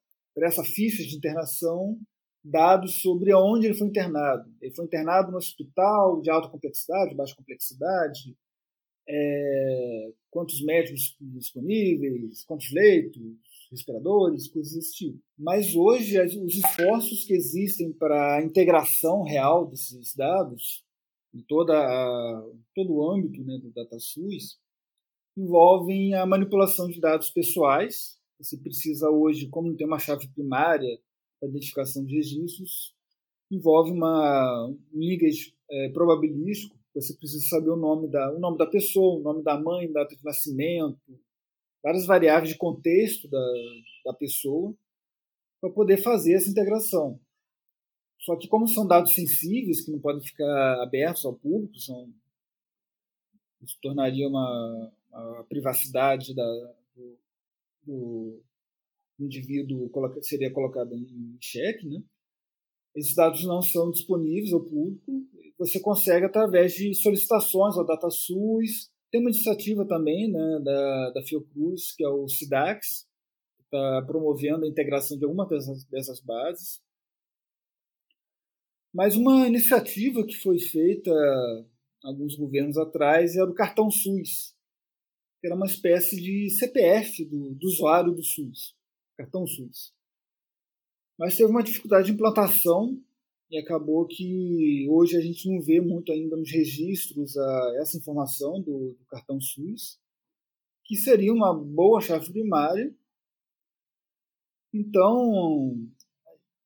essa 0.46 0.64
ficha 0.64 1.04
de 1.04 1.16
internação 1.16 1.98
dados 2.42 3.00
sobre 3.00 3.32
onde 3.34 3.66
ele 3.66 3.74
foi 3.74 3.86
internado. 3.86 4.50
Ele 4.60 4.74
foi 4.74 4.86
internado 4.86 5.30
no 5.30 5.36
hospital 5.36 6.20
de 6.20 6.30
alta 6.30 6.48
complexidade, 6.48 7.10
de 7.10 7.16
baixa 7.16 7.36
complexidade, 7.36 8.36
é, 9.09 10.12
quantos 10.30 10.62
médicos 10.62 11.16
disponíveis, 11.21 12.44
quantos 12.44 12.71
leitos, 12.73 13.23
respiradores, 13.71 14.49
coisas 14.49 14.75
desse 14.75 14.92
tipo. 14.94 15.18
Mas 15.38 15.75
hoje, 15.75 16.21
os 16.21 16.54
esforços 16.54 17.25
que 17.25 17.32
existem 17.32 17.92
para 17.92 18.37
a 18.37 18.42
integração 18.42 19.23
real 19.23 19.66
desses 19.66 20.14
dados, 20.14 20.85
em 21.35 21.42
toda 21.42 21.75
a, 21.75 22.50
todo 22.75 22.92
o 22.92 23.11
âmbito 23.11 23.42
né, 23.42 23.59
do 23.59 23.71
DataSUS, 23.71 24.59
envolvem 25.37 26.14
a 26.14 26.26
manipulação 26.26 26.88
de 26.88 27.00
dados 27.00 27.30
pessoais. 27.30 28.18
Você 28.38 28.56
precisa 28.59 29.11
hoje, 29.11 29.49
como 29.49 29.68
não 29.68 29.76
tem 29.76 29.87
uma 29.87 29.99
chave 29.99 30.28
primária 30.28 30.99
para 31.40 31.49
identificação 31.49 32.04
de 32.04 32.14
registros, 32.14 32.94
envolve 33.50 33.90
uma, 33.90 34.66
um 34.66 34.99
linkage 34.99 35.54
é, 35.71 35.88
probabilístico. 35.90 36.76
Você 36.94 37.14
precisa 37.14 37.46
saber 37.46 37.70
o 37.70 37.76
nome 37.76 38.08
da, 38.08 38.34
o 38.34 38.38
nome 38.38 38.58
da 38.58 38.66
pessoa, 38.66 39.18
o 39.18 39.22
nome 39.22 39.42
da 39.42 39.58
mãe, 39.58 39.90
data 39.90 40.14
de 40.14 40.25
nascimento, 40.25 41.00
várias 41.82 42.06
variáveis 42.06 42.50
de 42.52 42.58
contexto 42.58 43.28
da, 43.28 43.52
da 44.04 44.12
pessoa 44.12 44.75
para 45.61 45.70
poder 45.70 45.99
fazer 45.99 46.34
essa 46.34 46.50
integração. 46.50 47.18
Só 48.20 48.37
que 48.37 48.46
como 48.46 48.68
são 48.68 48.87
dados 48.87 49.14
sensíveis 49.14 49.84
que 49.84 49.90
não 49.90 50.00
podem 50.00 50.22
ficar 50.22 50.82
abertos 50.82 51.25
ao 51.25 51.34
público, 51.34 51.78
são 51.78 52.12
isso 53.62 53.78
tornaria 53.80 54.28
uma, 54.28 54.92
uma 55.11 55.44
privacidade 55.44 56.34
da, 56.34 56.75
do, 56.94 57.18
do, 57.84 58.42
indivíduo 59.20 59.90
seria 60.20 60.52
colocada 60.52 60.94
em 60.96 61.37
xeque, 61.40 61.87
né? 61.87 62.02
Esses 62.94 63.14
dados 63.14 63.44
não 63.44 63.62
são 63.62 63.90
disponíveis 63.90 64.52
ao 64.52 64.64
público. 64.64 65.26
Você 65.62 65.78
consegue 65.78 66.26
através 66.26 66.75
de 66.75 66.92
solicitações 66.92 67.76
ao 67.76 67.87
DataSUS, 67.87 68.90
tem 69.12 69.21
uma 69.21 69.31
iniciativa 69.31 69.87
também 69.87 70.28
né, 70.28 70.61
da, 70.61 71.11
da 71.11 71.23
Fiocruz, 71.23 71.95
que 71.95 72.04
é 72.04 72.09
o 72.09 72.26
SIDAX, 72.26 73.07
que 73.57 73.62
está 73.62 74.02
promovendo 74.04 74.64
a 74.64 74.69
integração 74.69 75.16
de 75.16 75.25
algumas 75.25 75.49
dessas, 75.49 75.85
dessas 75.85 76.21
bases. 76.21 76.81
Mas 78.92 79.14
uma 79.14 79.47
iniciativa 79.47 80.26
que 80.26 80.35
foi 80.35 80.59
feita 80.59 81.12
alguns 82.02 82.35
governos 82.35 82.76
atrás 82.76 83.37
era 83.37 83.49
o 83.49 83.54
cartão 83.54 83.88
SUS, 83.88 84.57
que 85.40 85.47
era 85.47 85.54
uma 85.54 85.66
espécie 85.66 86.21
de 86.21 86.50
CPF 86.50 87.25
do, 87.25 87.54
do 87.54 87.66
usuário 87.69 88.12
do 88.12 88.25
SUS, 88.25 88.75
cartão 89.16 89.47
SUS. 89.47 89.95
Mas 91.16 91.37
teve 91.37 91.49
uma 91.50 91.62
dificuldade 91.62 92.07
de 92.07 92.12
implantação 92.12 93.00
e 93.52 93.59
acabou 93.59 94.06
que 94.06 94.88
hoje 94.88 95.14
a 95.14 95.21
gente 95.21 95.47
não 95.47 95.61
vê 95.61 95.78
muito 95.78 96.11
ainda 96.11 96.38
nos 96.38 96.50
registros 96.50 97.37
a, 97.37 97.75
essa 97.82 97.99
informação 97.99 98.62
do, 98.62 98.97
do 98.99 99.04
cartão 99.11 99.38
SUS, 99.38 100.00
que 100.87 100.97
seria 100.97 101.30
uma 101.30 101.52
boa 101.52 102.00
chave 102.00 102.32
primária. 102.32 102.90
Então, 104.73 105.76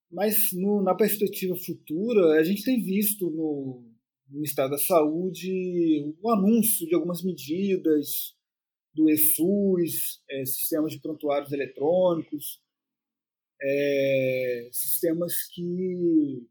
mas 0.08 0.52
no, 0.52 0.80
na 0.80 0.94
perspectiva 0.94 1.56
futura, 1.56 2.38
a 2.38 2.44
gente 2.44 2.62
tem 2.62 2.80
visto 2.80 3.28
no, 3.30 3.84
no 4.30 4.44
Estado 4.44 4.70
da 4.70 4.78
Saúde 4.78 6.14
o 6.22 6.30
anúncio 6.30 6.86
de 6.86 6.94
algumas 6.94 7.20
medidas 7.20 8.32
do 8.94 9.10
ESUS, 9.10 10.22
é, 10.30 10.44
sistemas 10.44 10.92
de 10.92 11.00
prontuários 11.00 11.50
eletrônicos, 11.50 12.62
é, 13.60 14.68
sistemas 14.70 15.48
que 15.48 16.46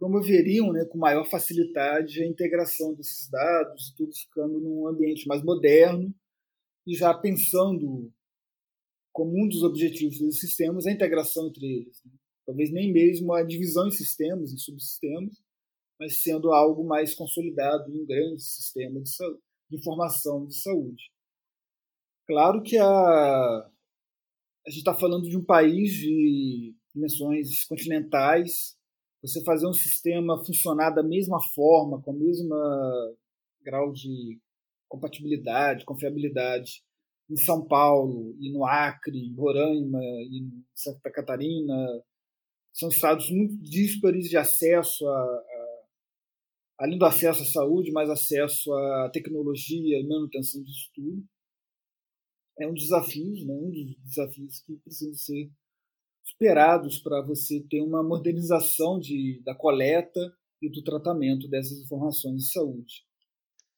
promoveriam 0.00 0.72
né, 0.72 0.86
com 0.86 0.96
maior 0.96 1.28
facilidade 1.28 2.22
a 2.22 2.26
integração 2.26 2.94
desses 2.94 3.28
dados, 3.28 3.92
tudo 3.94 4.10
ficando 4.14 4.58
num 4.58 4.86
ambiente 4.88 5.28
mais 5.28 5.44
moderno 5.44 6.12
e 6.86 6.96
já 6.96 7.12
pensando 7.12 8.10
como 9.12 9.30
um 9.30 9.46
dos 9.46 9.62
objetivos 9.62 10.18
desses 10.18 10.40
sistemas 10.40 10.86
a 10.86 10.90
integração 10.90 11.48
entre 11.48 11.66
eles. 11.66 12.02
Né? 12.02 12.12
Talvez 12.46 12.72
nem 12.72 12.90
mesmo 12.90 13.34
a 13.34 13.42
divisão 13.42 13.88
em 13.88 13.90
sistemas, 13.90 14.54
em 14.54 14.56
subsistemas, 14.56 15.34
mas 15.98 16.22
sendo 16.22 16.50
algo 16.50 16.82
mais 16.82 17.14
consolidado 17.14 17.94
em 17.94 18.00
um 18.00 18.06
grande 18.06 18.42
sistema 18.42 19.02
de, 19.02 19.14
saúde, 19.14 19.40
de 19.68 19.76
informação 19.76 20.46
de 20.46 20.56
saúde. 20.58 21.12
Claro 22.26 22.62
que 22.62 22.78
a, 22.78 22.86
a 22.86 24.70
gente 24.70 24.78
está 24.78 24.94
falando 24.94 25.28
de 25.28 25.36
um 25.36 25.44
país 25.44 25.92
de 25.92 26.74
dimensões 26.94 27.64
continentais, 27.66 28.79
você 29.22 29.42
fazer 29.44 29.66
um 29.66 29.72
sistema 29.72 30.42
funcionar 30.44 30.90
da 30.90 31.02
mesma 31.02 31.38
forma, 31.54 32.00
com 32.00 32.12
o 32.12 32.18
mesmo 32.18 32.54
grau 33.62 33.92
de 33.92 34.40
compatibilidade, 34.88 35.84
confiabilidade 35.84 36.82
em 37.28 37.36
São 37.36 37.64
Paulo 37.64 38.34
e 38.40 38.50
no 38.50 38.64
Acre, 38.64 39.16
em 39.16 39.34
Roraima 39.34 40.00
e 40.02 40.40
em 40.40 40.64
Santa 40.74 41.10
Catarina, 41.10 42.02
são 42.72 42.88
estados 42.88 43.30
muito 43.30 43.56
díspares 43.58 44.28
de 44.28 44.36
acesso 44.36 45.06
a, 45.06 45.12
a 45.12 45.70
além 46.80 46.98
do 46.98 47.04
acesso 47.04 47.42
à 47.42 47.46
saúde, 47.46 47.92
mais 47.92 48.08
acesso 48.08 48.72
à 48.72 49.10
tecnologia 49.12 50.00
e 50.00 50.06
manutenção 50.06 50.62
de 50.62 50.70
estudo. 50.70 51.22
É 52.58 52.66
um 52.66 52.74
desafio, 52.74 53.46
né? 53.46 53.54
um 53.54 53.70
dos 53.70 53.96
desafios 54.04 54.60
que 54.62 54.76
precisam 54.76 55.14
ser 55.14 55.50
esperados 56.30 56.98
para 56.98 57.20
você 57.20 57.60
ter 57.68 57.82
uma 57.82 58.02
modernização 58.02 58.98
de, 58.98 59.40
da 59.44 59.54
coleta 59.54 60.32
e 60.62 60.70
do 60.70 60.82
tratamento 60.82 61.48
dessas 61.48 61.80
informações 61.80 62.36
de 62.36 62.52
saúde. 62.52 63.04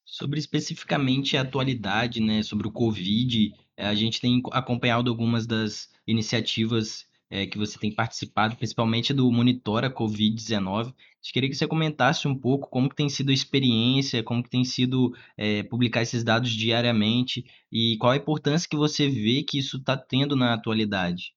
Sobre 0.05 0.39
especificamente 0.39 1.37
a 1.37 1.41
atualidade, 1.41 2.19
né, 2.19 2.43
sobre 2.43 2.67
o 2.67 2.71
Covid, 2.71 3.53
eh, 3.77 3.85
a 3.85 3.95
gente 3.95 4.19
tem 4.19 4.41
acompanhado 4.51 5.09
algumas 5.09 5.47
das 5.47 5.89
iniciativas 6.05 7.07
é, 7.33 7.47
que 7.47 7.57
você 7.57 7.79
tem 7.79 7.91
participado, 7.91 8.55
principalmente 8.55 9.11
do 9.11 9.31
Monitora 9.31 9.89
Covid-19. 9.91 10.93
Queria 11.33 11.49
que 11.49 11.55
você 11.55 11.65
comentasse 11.65 12.27
um 12.27 12.37
pouco 12.37 12.69
como 12.69 12.87
que 12.87 12.95
tem 12.95 13.09
sido 13.09 13.31
a 13.31 13.33
experiência, 13.33 14.21
como 14.21 14.43
que 14.43 14.51
tem 14.51 14.63
sido 14.63 15.15
é, 15.35 15.63
publicar 15.63 16.03
esses 16.03 16.23
dados 16.23 16.51
diariamente 16.51 17.43
e 17.71 17.97
qual 17.97 18.11
a 18.11 18.17
importância 18.17 18.69
que 18.69 18.75
você 18.75 19.09
vê 19.09 19.41
que 19.41 19.57
isso 19.57 19.77
está 19.77 19.97
tendo 19.97 20.35
na 20.35 20.53
atualidade. 20.53 21.33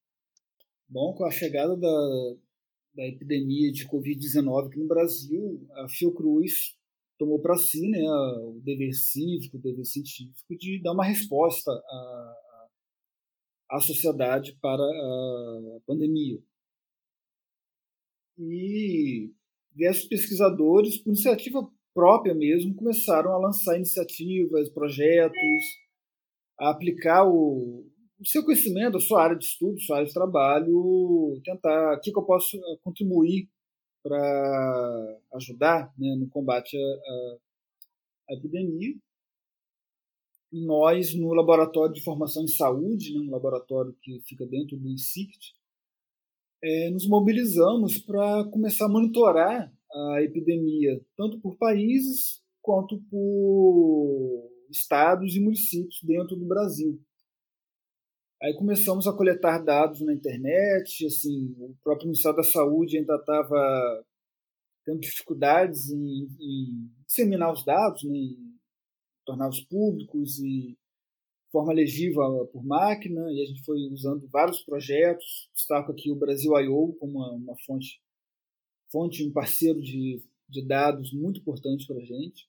Bom, 0.88 1.12
com 1.14 1.24
a 1.24 1.30
chegada 1.32 1.76
da, 1.76 2.36
da 2.94 3.06
epidemia 3.08 3.72
de 3.72 3.88
Covid-19 3.88 4.68
aqui 4.68 4.78
no 4.78 4.86
Brasil, 4.86 5.66
a 5.72 5.88
Fiocruz 5.88 6.78
tomou 7.18 7.40
para 7.40 7.56
si 7.56 7.88
né, 7.88 8.00
o 8.08 8.60
dever 8.62 8.92
cívico, 8.92 9.56
o 9.56 9.60
dever 9.60 9.84
científico 9.84 10.56
de 10.56 10.80
dar 10.80 10.92
uma 10.92 11.04
resposta 11.04 11.72
à, 11.72 12.68
à 13.72 13.80
sociedade 13.80 14.56
para 14.60 14.82
a 14.82 15.80
pandemia. 15.86 16.40
E 18.38 19.32
diversos 19.74 20.04
pesquisadores, 20.04 20.98
por 20.98 21.10
iniciativa 21.10 21.68
própria 21.92 22.34
mesmo, 22.34 22.76
começaram 22.76 23.32
a 23.32 23.38
lançar 23.38 23.76
iniciativas, 23.76 24.70
projetos, 24.70 25.64
a 26.60 26.70
aplicar 26.70 27.26
o, 27.26 27.90
o 28.18 28.26
seu 28.26 28.44
conhecimento, 28.44 28.96
a 28.96 29.00
sua 29.00 29.22
área 29.22 29.36
de 29.36 29.44
estudo, 29.44 29.76
a 29.76 29.80
sua 29.80 29.96
área 29.96 30.08
de 30.08 30.14
trabalho, 30.14 31.40
tentar 31.44 31.96
o 31.96 32.00
que, 32.00 32.12
que 32.12 32.18
eu 32.18 32.24
posso 32.24 32.56
eh, 32.56 32.76
contribuir 32.82 33.48
para 34.02 35.20
ajudar 35.34 35.92
né, 35.98 36.14
no 36.16 36.28
combate 36.28 36.76
à, 36.76 38.32
à, 38.32 38.34
epidemia. 38.34 38.94
Nós, 40.52 41.12
no 41.14 41.34
Laboratório 41.34 41.92
de 41.92 42.02
Formação 42.02 42.44
em 42.44 42.48
Saúde, 42.48 43.12
né, 43.12 43.20
um 43.20 43.30
laboratório 43.30 43.94
que 44.00 44.20
fica 44.26 44.46
dentro 44.46 44.76
do 44.76 44.88
ICICT, 44.88 45.54
é, 46.62 46.90
nos 46.90 47.06
mobilizamos 47.06 47.98
para 47.98 48.44
começar 48.44 48.86
a 48.86 48.88
monitorar 48.88 49.72
a 49.92 50.22
epidemia, 50.22 51.00
tanto 51.16 51.38
por 51.40 51.56
países 51.56 52.42
quanto 52.62 53.00
por 53.10 54.50
estados 54.70 55.34
e 55.36 55.40
municípios 55.40 56.00
dentro 56.02 56.36
do 56.36 56.46
Brasil. 56.46 57.00
Aí 58.42 58.54
começamos 58.54 59.06
a 59.06 59.16
coletar 59.16 59.58
dados 59.58 60.02
na 60.02 60.12
internet, 60.12 61.06
assim, 61.06 61.54
o 61.58 61.74
próprio 61.82 62.08
Ministério 62.08 62.36
da 62.36 62.42
Saúde 62.42 62.98
ainda 62.98 63.16
estava 63.16 64.04
tendo 64.84 65.00
dificuldades 65.00 65.90
em, 65.90 66.28
em, 66.38 66.90
disseminar 67.06 67.52
os 67.52 67.64
dados, 67.64 68.04
né, 68.04 68.14
em 68.14 68.54
torná-los 69.24 69.60
públicos 69.62 70.38
e 70.38 70.76
forma 71.50 71.72
legível 71.72 72.46
por 72.52 72.62
máquina, 72.62 73.22
e 73.32 73.42
a 73.42 73.46
gente 73.46 73.64
foi 73.64 73.78
usando 73.90 74.28
vários 74.28 74.62
projetos, 74.62 75.48
destaco 75.54 75.90
aqui 75.90 76.12
o 76.12 76.16
Brasil 76.16 76.52
I.O. 76.60 76.92
como 77.00 77.18
uma, 77.18 77.32
uma 77.32 77.56
fonte, 77.66 78.02
fonte, 78.92 79.26
um 79.26 79.32
parceiro 79.32 79.80
de, 79.80 80.22
de 80.46 80.62
dados 80.62 81.10
muito 81.14 81.40
importante 81.40 81.86
para 81.86 81.96
a 81.96 82.04
gente. 82.04 82.46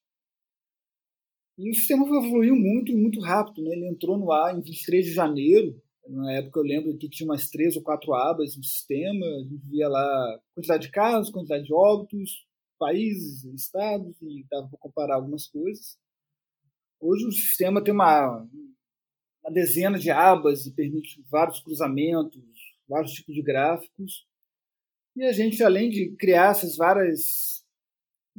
E 1.57 1.71
o 1.71 1.73
sistema 1.73 2.05
evoluiu 2.05 2.55
muito, 2.55 2.95
muito 2.95 3.19
rápido. 3.19 3.63
Né? 3.63 3.75
Ele 3.75 3.87
entrou 3.87 4.17
no 4.17 4.31
ar 4.31 4.55
em 4.55 4.61
23 4.61 5.05
de 5.05 5.11
janeiro. 5.11 5.81
Na 6.07 6.33
época 6.33 6.59
eu 6.59 6.63
lembro 6.63 6.97
que 6.97 7.09
tinha 7.09 7.27
umas 7.27 7.49
três 7.49 7.75
ou 7.75 7.81
quatro 7.81 8.13
abas 8.13 8.55
no 8.55 8.63
sistema, 8.63 9.25
a 9.25 9.43
gente 9.43 9.67
via 9.67 9.89
lá 9.89 10.39
quantidade 10.55 10.83
de 10.83 10.91
casos, 10.91 11.31
quantidade 11.31 11.65
de 11.65 11.73
óbitos, 11.73 12.45
países, 12.79 13.43
estados, 13.43 14.15
e 14.21 14.45
dava 14.49 14.69
para 14.69 14.79
comparar 14.79 15.15
algumas 15.15 15.47
coisas. 15.47 15.97
Hoje 16.99 17.25
o 17.25 17.31
sistema 17.31 17.83
tem 17.83 17.93
uma, 17.93 18.37
uma 19.43 19.53
dezena 19.53 19.99
de 19.99 20.09
abas 20.09 20.65
e 20.65 20.73
permite 20.73 21.21
vários 21.29 21.59
cruzamentos, 21.59 22.41
vários 22.87 23.11
tipos 23.11 23.35
de 23.35 23.41
gráficos. 23.41 24.25
E 25.15 25.23
a 25.23 25.33
gente, 25.33 25.61
além 25.61 25.89
de 25.89 26.15
criar 26.15 26.51
essas 26.51 26.77
várias 26.77 27.56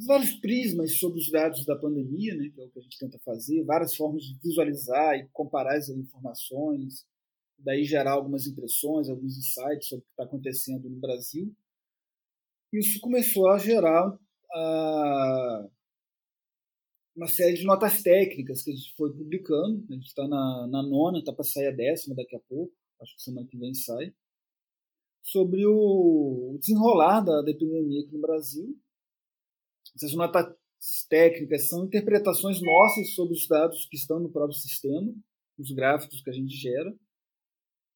vários 0.06 0.32
prismas 0.34 0.98
sobre 0.98 1.18
os 1.18 1.30
dados 1.30 1.64
da 1.64 1.76
pandemia, 1.76 2.34
né, 2.36 2.50
que 2.54 2.60
é 2.60 2.64
o 2.64 2.70
que 2.70 2.78
a 2.78 2.82
gente 2.82 2.98
tenta 2.98 3.18
fazer, 3.20 3.64
várias 3.64 3.94
formas 3.96 4.22
de 4.22 4.38
visualizar 4.42 5.16
e 5.16 5.28
comparar 5.32 5.76
as 5.76 5.88
informações, 5.88 7.06
daí 7.58 7.84
gerar 7.84 8.12
algumas 8.12 8.46
impressões, 8.46 9.08
alguns 9.08 9.36
insights 9.36 9.88
sobre 9.88 10.04
o 10.04 10.06
que 10.06 10.12
está 10.12 10.24
acontecendo 10.24 10.88
no 10.88 11.00
Brasil. 11.00 11.54
Isso 12.72 13.00
começou 13.00 13.48
a 13.48 13.58
gerar 13.58 14.16
uma 17.16 17.26
série 17.26 17.54
de 17.54 17.64
notas 17.64 18.02
técnicas 18.02 18.62
que 18.62 18.70
a 18.70 18.74
gente 18.74 18.94
foi 18.94 19.12
publicando. 19.12 19.84
A 19.90 19.94
gente 19.94 20.06
está 20.06 20.26
na, 20.28 20.68
na 20.70 20.82
nona, 20.82 21.18
está 21.18 21.32
para 21.32 21.44
sair 21.44 21.66
a 21.66 21.72
décima 21.72 22.14
daqui 22.14 22.36
a 22.36 22.40
pouco, 22.40 22.72
acho 23.00 23.16
que 23.16 23.22
semana 23.22 23.46
que 23.46 23.56
vem 23.56 23.74
sai, 23.74 24.14
sobre 25.22 25.66
o, 25.66 26.56
desenrolar 26.60 27.20
da, 27.20 27.42
da 27.42 27.50
epidemia 27.50 28.02
aqui 28.02 28.12
no 28.12 28.20
Brasil. 28.20 28.78
Essas 29.98 30.14
notas 30.14 30.54
técnicas 31.08 31.68
são 31.68 31.84
interpretações 31.84 32.62
nossas 32.62 33.14
sobre 33.14 33.34
os 33.34 33.46
dados 33.48 33.84
que 33.86 33.96
estão 33.96 34.20
no 34.20 34.30
próprio 34.30 34.56
sistema, 34.56 35.12
os 35.58 35.72
gráficos 35.72 36.22
que 36.22 36.30
a 36.30 36.32
gente 36.32 36.54
gera. 36.54 36.94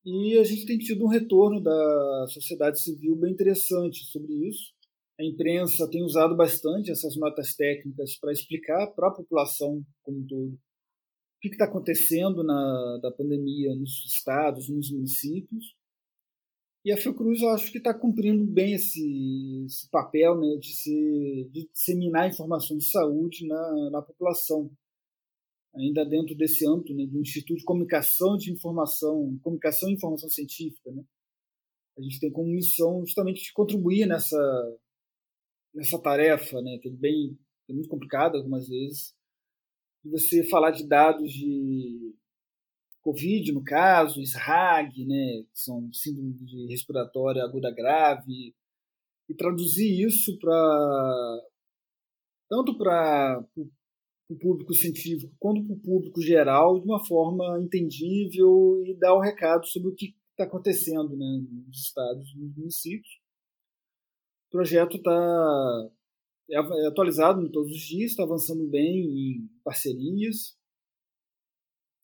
E 0.05 0.37
a 0.37 0.43
gente 0.43 0.67
tem 0.67 0.79
tido 0.79 1.05
um 1.05 1.09
retorno 1.09 1.63
da 1.63 2.27
sociedade 2.29 2.81
civil 2.81 3.15
bem 3.15 3.33
interessante 3.33 4.05
sobre 4.07 4.33
isso 4.49 4.75
a 5.23 5.25
imprensa 5.25 5.89
tem 5.89 6.03
usado 6.03 6.37
bastante 6.37 6.91
essas 6.91 7.17
notas 7.17 7.55
técnicas 7.55 8.17
para 8.19 8.33
explicar 8.33 8.89
para 8.89 9.09
a 9.09 9.15
população 9.15 9.85
como 10.03 10.19
um 10.19 10.27
todo 10.27 10.49
o 10.49 10.59
que 11.41 11.49
está 11.49 11.65
acontecendo 11.65 12.43
na 12.43 12.99
da 13.03 13.11
pandemia 13.11 13.75
nos 13.75 14.05
estados, 14.07 14.69
nos 14.69 14.91
municípios. 14.91 15.75
E 16.85 16.91
a 16.91 16.97
Fiocruz, 16.97 17.41
eu 17.41 17.51
acho 17.51 17.71
que 17.71 17.79
está 17.79 17.95
cumprindo 17.95 18.45
bem 18.45 18.75
esse, 18.75 19.65
esse 19.67 19.89
papel 19.89 20.37
né, 20.37 20.57
de, 20.57 20.75
se, 20.75 21.49
de 21.53 21.69
disseminar 21.73 22.29
informações 22.29 22.85
de 22.85 22.91
saúde 22.91 23.47
na, 23.47 23.91
na 23.91 24.03
população, 24.03 24.69
ainda 25.77 26.05
dentro 26.05 26.35
desse 26.35 26.67
âmbito 26.67 26.93
né, 26.93 27.07
do 27.07 27.21
Instituto 27.21 27.59
de 27.59 27.65
Comunicação 27.65 28.37
de 28.37 28.51
Informação, 28.51 29.39
Comunicação 29.43 29.89
e 29.91 29.95
Informação 29.95 30.29
Científica. 30.29 30.91
Né? 30.91 31.05
A 31.97 32.03
gente 32.03 32.19
tem 32.19 32.33
como 32.33 32.49
missão 32.49 33.05
justamente 33.07 33.45
de 33.45 33.53
contribuir 33.53 34.07
nessa, 34.07 34.79
nessa 35.73 36.01
tarefa, 36.03 36.61
né, 36.63 36.79
que 36.79 36.89
é 36.89 36.93
bem 36.93 37.39
é 37.69 37.73
muito 37.73 37.89
complicada 37.89 38.37
algumas 38.37 38.69
vezes, 38.69 39.15
de 40.05 40.11
você 40.11 40.45
falar 40.49 40.73
de 40.73 40.87
dados 40.87 41.33
de 41.33 42.13
Covid, 43.03 43.53
no 43.53 43.63
caso, 43.63 44.23
SRAG, 44.23 45.05
né, 45.05 45.45
que 45.53 45.59
são 45.59 45.93
síndrome 45.93 46.35
de 46.35 46.67
respiratória 46.69 47.43
aguda 47.43 47.71
grave, 47.71 48.55
e 49.29 49.35
traduzir 49.35 50.07
isso 50.07 50.39
para 50.39 51.41
tanto 52.49 52.77
para 52.77 53.45
o 54.29 54.37
público 54.37 54.75
científico 54.75 55.35
quanto 55.39 55.65
para 55.65 55.75
o 55.75 55.81
público 55.81 56.21
geral 56.21 56.79
de 56.81 56.87
uma 56.87 57.05
forma 57.05 57.59
entendível 57.61 58.83
e 58.87 58.95
dar 58.99 59.15
o 59.15 59.19
um 59.19 59.23
recado 59.23 59.67
sobre 59.67 59.89
o 59.89 59.95
que 59.95 60.15
está 60.31 60.45
acontecendo 60.45 61.17
né, 61.17 61.43
nos 61.67 61.79
estados, 61.79 62.35
nos 62.35 62.57
municípios 62.57 63.23
o 64.49 64.51
projeto 64.53 64.99
está 64.99 65.91
é, 66.51 66.87
atualizado 66.87 67.51
todos 67.51 67.73
os 67.73 67.81
dias, 67.81 68.11
está 68.11 68.23
avançando 68.23 68.69
bem 68.69 68.99
em 68.99 69.49
parcerias. 69.65 70.55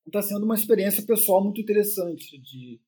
Está 0.08 0.22
sendo 0.22 0.44
uma 0.44 0.54
experiência 0.54 1.04
pessoal 1.04 1.44
muito 1.44 1.60
interessante 1.60 2.38
de 2.38 2.80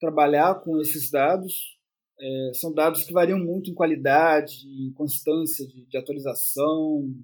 trabalhar 0.00 0.54
com 0.62 0.80
esses 0.80 1.10
dados. 1.10 1.76
É, 2.18 2.50
são 2.54 2.72
dados 2.72 3.04
que 3.04 3.12
variam 3.12 3.38
muito 3.38 3.70
em 3.70 3.74
qualidade, 3.74 4.66
em 4.66 4.90
constância 4.94 5.66
de, 5.66 5.84
de 5.84 5.98
atualização. 5.98 7.14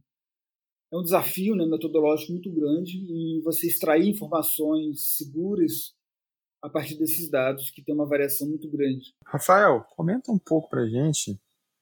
É 0.93 0.97
um 0.97 1.03
desafio 1.03 1.57
né, 1.57 1.65
metodológico 1.65 2.33
muito 2.33 2.53
grande 2.53 2.99
em 2.99 3.41
você 3.41 3.67
extrair 3.67 4.11
informações 4.11 5.17
seguras 5.17 5.95
a 6.63 6.69
partir 6.69 6.99
desses 6.99 7.31
dados 7.31 7.71
que 7.71 7.83
tem 7.83 7.95
uma 7.95 8.07
variação 8.07 8.47
muito 8.47 8.71
grande. 8.71 9.15
Rafael, 9.27 9.87
comenta 9.97 10.31
um 10.31 10.39
pouco 10.39 10.69
para 10.69 10.87
gente 10.87 11.41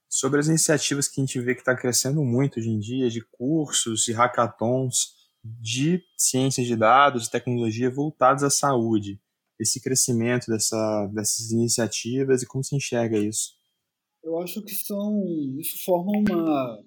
sobre 0.09 0.38
as 0.38 0.46
iniciativas 0.46 1.09
que 1.09 1.20
a 1.20 1.24
gente 1.24 1.40
vê 1.40 1.55
que 1.57 1.61
está 1.61 1.76
crescendo 1.76 2.22
muito 2.22 2.61
hoje 2.61 2.70
em 2.70 2.78
dia, 2.78 3.11
de 3.11 3.20
cursos 3.33 4.07
e 4.07 4.12
hackathons 4.12 5.21
de 5.44 6.02
ciências 6.16 6.66
de 6.66 6.76
dados 6.76 7.26
e 7.26 7.31
tecnologia 7.31 7.90
voltados 7.90 8.42
à 8.42 8.50
saúde. 8.50 9.20
Esse 9.59 9.81
crescimento 9.81 10.46
dessa, 10.46 11.07
dessas 11.12 11.50
iniciativas 11.50 12.42
e 12.42 12.46
como 12.46 12.64
se 12.64 12.74
enxerga 12.76 13.18
isso? 13.18 13.57
Eu 14.22 14.38
acho 14.38 14.62
que 14.62 14.74
são 14.74 15.20
isso 15.59 15.85
forma 15.85 16.12
uma, 16.12 16.85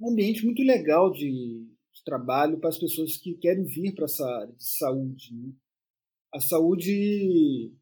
um 0.00 0.10
ambiente 0.10 0.44
muito 0.44 0.62
legal 0.62 1.12
de, 1.12 1.66
de 1.92 2.04
trabalho 2.04 2.58
para 2.58 2.68
as 2.68 2.78
pessoas 2.78 3.16
que 3.16 3.34
querem 3.34 3.64
vir 3.64 3.94
para 3.94 4.04
essa 4.04 4.24
área 4.24 4.52
de 4.52 4.64
saúde. 4.78 5.32
Né? 5.32 5.52
A 6.34 6.40
saúde 6.40 7.72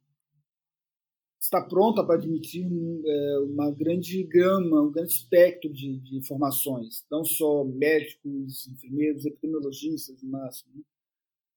está 1.45 1.61
pronta 1.61 2.05
para 2.05 2.17
admitir 2.17 2.67
é, 2.67 3.39
uma 3.41 3.71
grande 3.71 4.23
gama, 4.25 4.83
um 4.83 4.91
grande 4.91 5.13
espectro 5.13 5.71
de, 5.71 5.99
de, 5.99 6.17
informações, 6.17 7.05
não 7.11 7.23
só 7.23 7.65
médicos, 7.65 8.67
enfermeiros, 8.69 9.27
epidemiologistas, 9.27 10.23
no 10.23 10.31
máximo. 10.31 10.73
Né? 10.75 10.83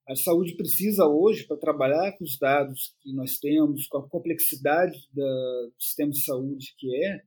A 0.10 0.16
saúde 0.16 0.56
precisa 0.56 1.06
hoje, 1.08 1.46
para 1.46 1.58
trabalhar 1.58 2.18
com 2.18 2.26
os 2.26 2.38
dados 2.38 2.96
que 3.02 3.14
nós 3.14 3.38
temos, 3.40 3.88
com 3.88 3.98
a 4.00 4.10
complexidade 4.10 5.08
da, 5.14 5.24
do 5.24 5.74
sistema 5.80 6.12
de 6.12 6.24
saúde 6.24 6.76
que 6.78 6.94
é, 6.94 7.22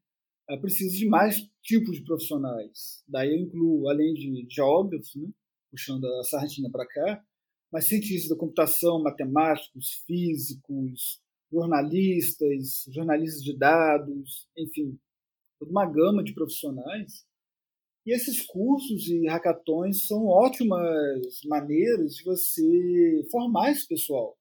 ela 0.49 0.61
precisa 0.61 0.95
de 0.97 1.07
mais 1.07 1.49
tipos 1.63 1.97
de 1.97 2.05
profissionais. 2.05 3.03
Daí 3.09 3.31
eu 3.31 3.39
incluo, 3.39 3.89
além 3.89 4.13
de 4.13 4.47
geógrafos, 4.51 5.15
né, 5.15 5.29
puxando 5.71 6.05
a 6.05 6.25
sardinha 6.25 6.71
para 6.71 6.87
cá, 6.87 7.23
mas 7.73 7.87
cientistas 7.87 8.29
da 8.29 8.37
computação, 8.37 9.03
matemáticos, 9.03 10.03
físicos, 10.07 11.21
jornalistas, 11.51 12.85
jornalistas 12.89 13.43
de 13.43 13.57
dados, 13.57 14.49
enfim, 14.57 14.99
toda 15.59 15.71
uma 15.71 15.87
gama 15.87 16.23
de 16.23 16.33
profissionais. 16.33 17.25
E 18.07 18.15
esses 18.15 18.41
cursos 18.47 19.09
e 19.09 19.27
hackathons 19.29 20.07
são 20.07 20.27
ótimas 20.27 21.41
maneiras 21.45 22.15
de 22.15 22.25
você 22.25 23.29
formar 23.31 23.71
esse 23.71 23.87
pessoal. 23.87 24.37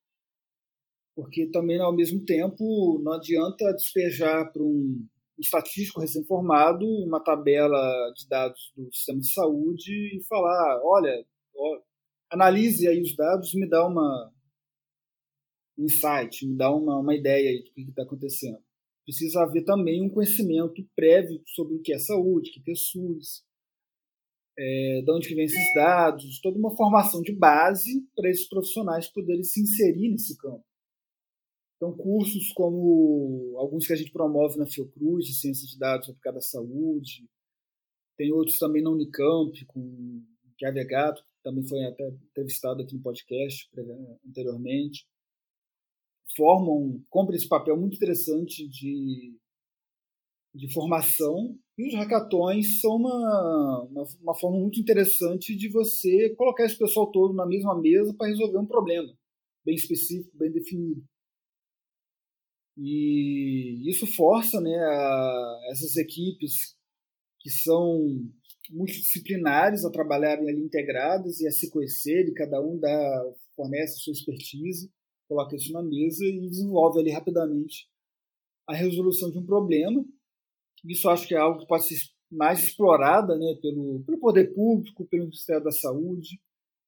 Porque 1.16 1.48
também, 1.48 1.80
ao 1.82 1.94
mesmo 1.94 2.24
tempo, 2.24 3.00
não 3.04 3.14
adianta 3.14 3.74
despejar 3.74 4.52
para 4.54 4.64
um 4.64 5.06
estatístico 5.38 6.00
recém-formado 6.00 6.86
uma 6.86 7.20
tabela 7.22 8.12
de 8.16 8.28
dados 8.28 8.72
do 8.76 8.92
sistema 8.94 9.20
de 9.20 9.32
saúde 9.32 10.18
e 10.18 10.24
falar: 10.24 10.82
olha, 10.84 11.26
ó, 11.56 11.82
analise 12.32 12.88
aí 12.88 13.02
os 13.02 13.16
dados 13.16 13.54
e 13.54 13.60
me 13.60 13.68
dá 13.68 13.86
uma, 13.86 14.32
insight, 15.84 16.46
me 16.46 16.56
dá 16.56 16.74
uma, 16.74 17.00
uma 17.00 17.16
ideia 17.16 17.58
do 17.64 17.72
que 17.72 17.82
está 17.82 18.04
acontecendo. 18.04 18.60
Precisa 19.06 19.42
haver 19.42 19.64
também 19.64 20.04
um 20.04 20.10
conhecimento 20.10 20.88
prévio 20.96 21.42
sobre 21.48 21.76
o 21.76 21.82
que 21.82 21.94
é 21.94 22.00
saúde, 22.00 22.52
o 22.52 22.64
que 22.64 22.72
é 22.72 22.76
SUS, 22.76 23.44
é, 24.58 25.02
de 25.04 25.12
onde 25.12 25.28
que 25.28 25.36
vem 25.36 25.46
esses 25.46 25.74
dados, 25.74 26.40
toda 26.42 26.60
uma 26.60 26.76
formação 26.76 27.22
de 27.22 27.34
base 27.34 28.06
para 28.16 28.30
esses 28.30 28.48
profissionais 28.48 29.08
poderem 29.08 29.44
se 29.44 29.62
inserir 29.62 30.10
nesse 30.10 30.38
campo. 30.38 30.64
Então, 31.78 31.96
cursos 31.96 32.52
como 32.52 33.56
alguns 33.58 33.88
que 33.88 33.94
a 33.94 33.96
gente 33.96 34.12
promove 34.12 34.58
na 34.58 34.68
Fiocruz, 34.68 35.26
de 35.26 35.34
Ciências 35.34 35.72
de 35.72 35.80
Dados 35.80 36.10
aplicada 36.10 36.38
à 36.38 36.42
Saúde, 36.42 37.26
tem 38.18 38.34
outros 38.34 38.58
também 38.58 38.84
na 38.84 38.90
Unicamp, 38.90 39.66
com 39.66 39.80
o 39.80 40.24
Chiave 40.60 40.84
Gato, 40.86 41.24
que 41.24 41.42
também 41.42 41.66
foi 41.66 41.82
até 41.86 42.06
entrevistado 42.30 42.84
aqui 42.84 42.94
no 42.94 43.02
podcast 43.02 43.70
anteriormente 44.28 45.08
formam, 46.36 47.04
cumprem 47.10 47.38
esse 47.38 47.48
papel 47.48 47.78
muito 47.78 47.96
interessante 47.96 48.68
de, 48.68 49.36
de 50.54 50.74
formação. 50.74 51.58
E 51.78 51.88
os 51.88 51.94
hackathons 51.96 52.82
são 52.82 52.98
uma, 52.98 53.88
uma, 53.90 54.04
uma, 54.22 54.36
forma 54.36 54.60
muito 54.60 54.80
interessante 54.80 55.56
de 55.56 55.70
você 55.70 56.34
colocar 56.36 56.66
esse 56.66 56.78
pessoal 56.78 57.10
todo 57.12 57.34
na 57.34 57.46
mesma 57.46 57.80
mesa 57.80 58.14
para 58.14 58.28
resolver 58.28 58.58
um 58.58 58.66
problema 58.66 59.12
bem 59.66 59.76
específico, 59.76 60.38
bem 60.38 60.52
definido. 60.52 61.04
E 62.78 63.90
isso 63.90 64.08
força 64.08 64.60
né, 64.62 64.76
a, 64.76 65.62
essas 65.72 65.96
equipes 65.98 66.76
que 67.40 67.50
são 67.50 68.30
multidisciplinares 68.70 69.84
a 69.84 69.92
trabalharem 69.92 70.50
ali 70.50 70.62
integradas 70.62 71.40
e 71.40 71.48
a 71.48 71.52
se 71.52 71.70
conhecerem, 71.70 72.34
cada 72.34 72.62
um 72.62 72.78
dá, 72.78 73.34
fornece 73.56 74.00
sua 74.00 74.14
expertise 74.14 74.92
coloca 75.30 75.56
isso 75.56 75.72
na 75.72 75.84
mesa 75.84 76.26
e 76.26 76.50
desenvolve 76.50 77.00
ali 77.00 77.12
rapidamente 77.12 77.88
a 78.68 78.74
resolução 78.74 79.30
de 79.30 79.38
um 79.38 79.46
problema. 79.46 80.04
Isso 80.84 81.08
acho 81.08 81.28
que 81.28 81.36
é 81.36 81.38
algo 81.38 81.60
que 81.60 81.68
pode 81.68 81.84
ser 81.84 81.96
mais 82.32 82.64
explorada 82.64 83.38
né, 83.38 83.56
pelo, 83.62 84.04
pelo 84.04 84.20
poder 84.20 84.54
público, 84.54 85.06
pelo 85.06 85.26
Ministério 85.26 85.64
da 85.64 85.72
Saúde, 85.72 86.40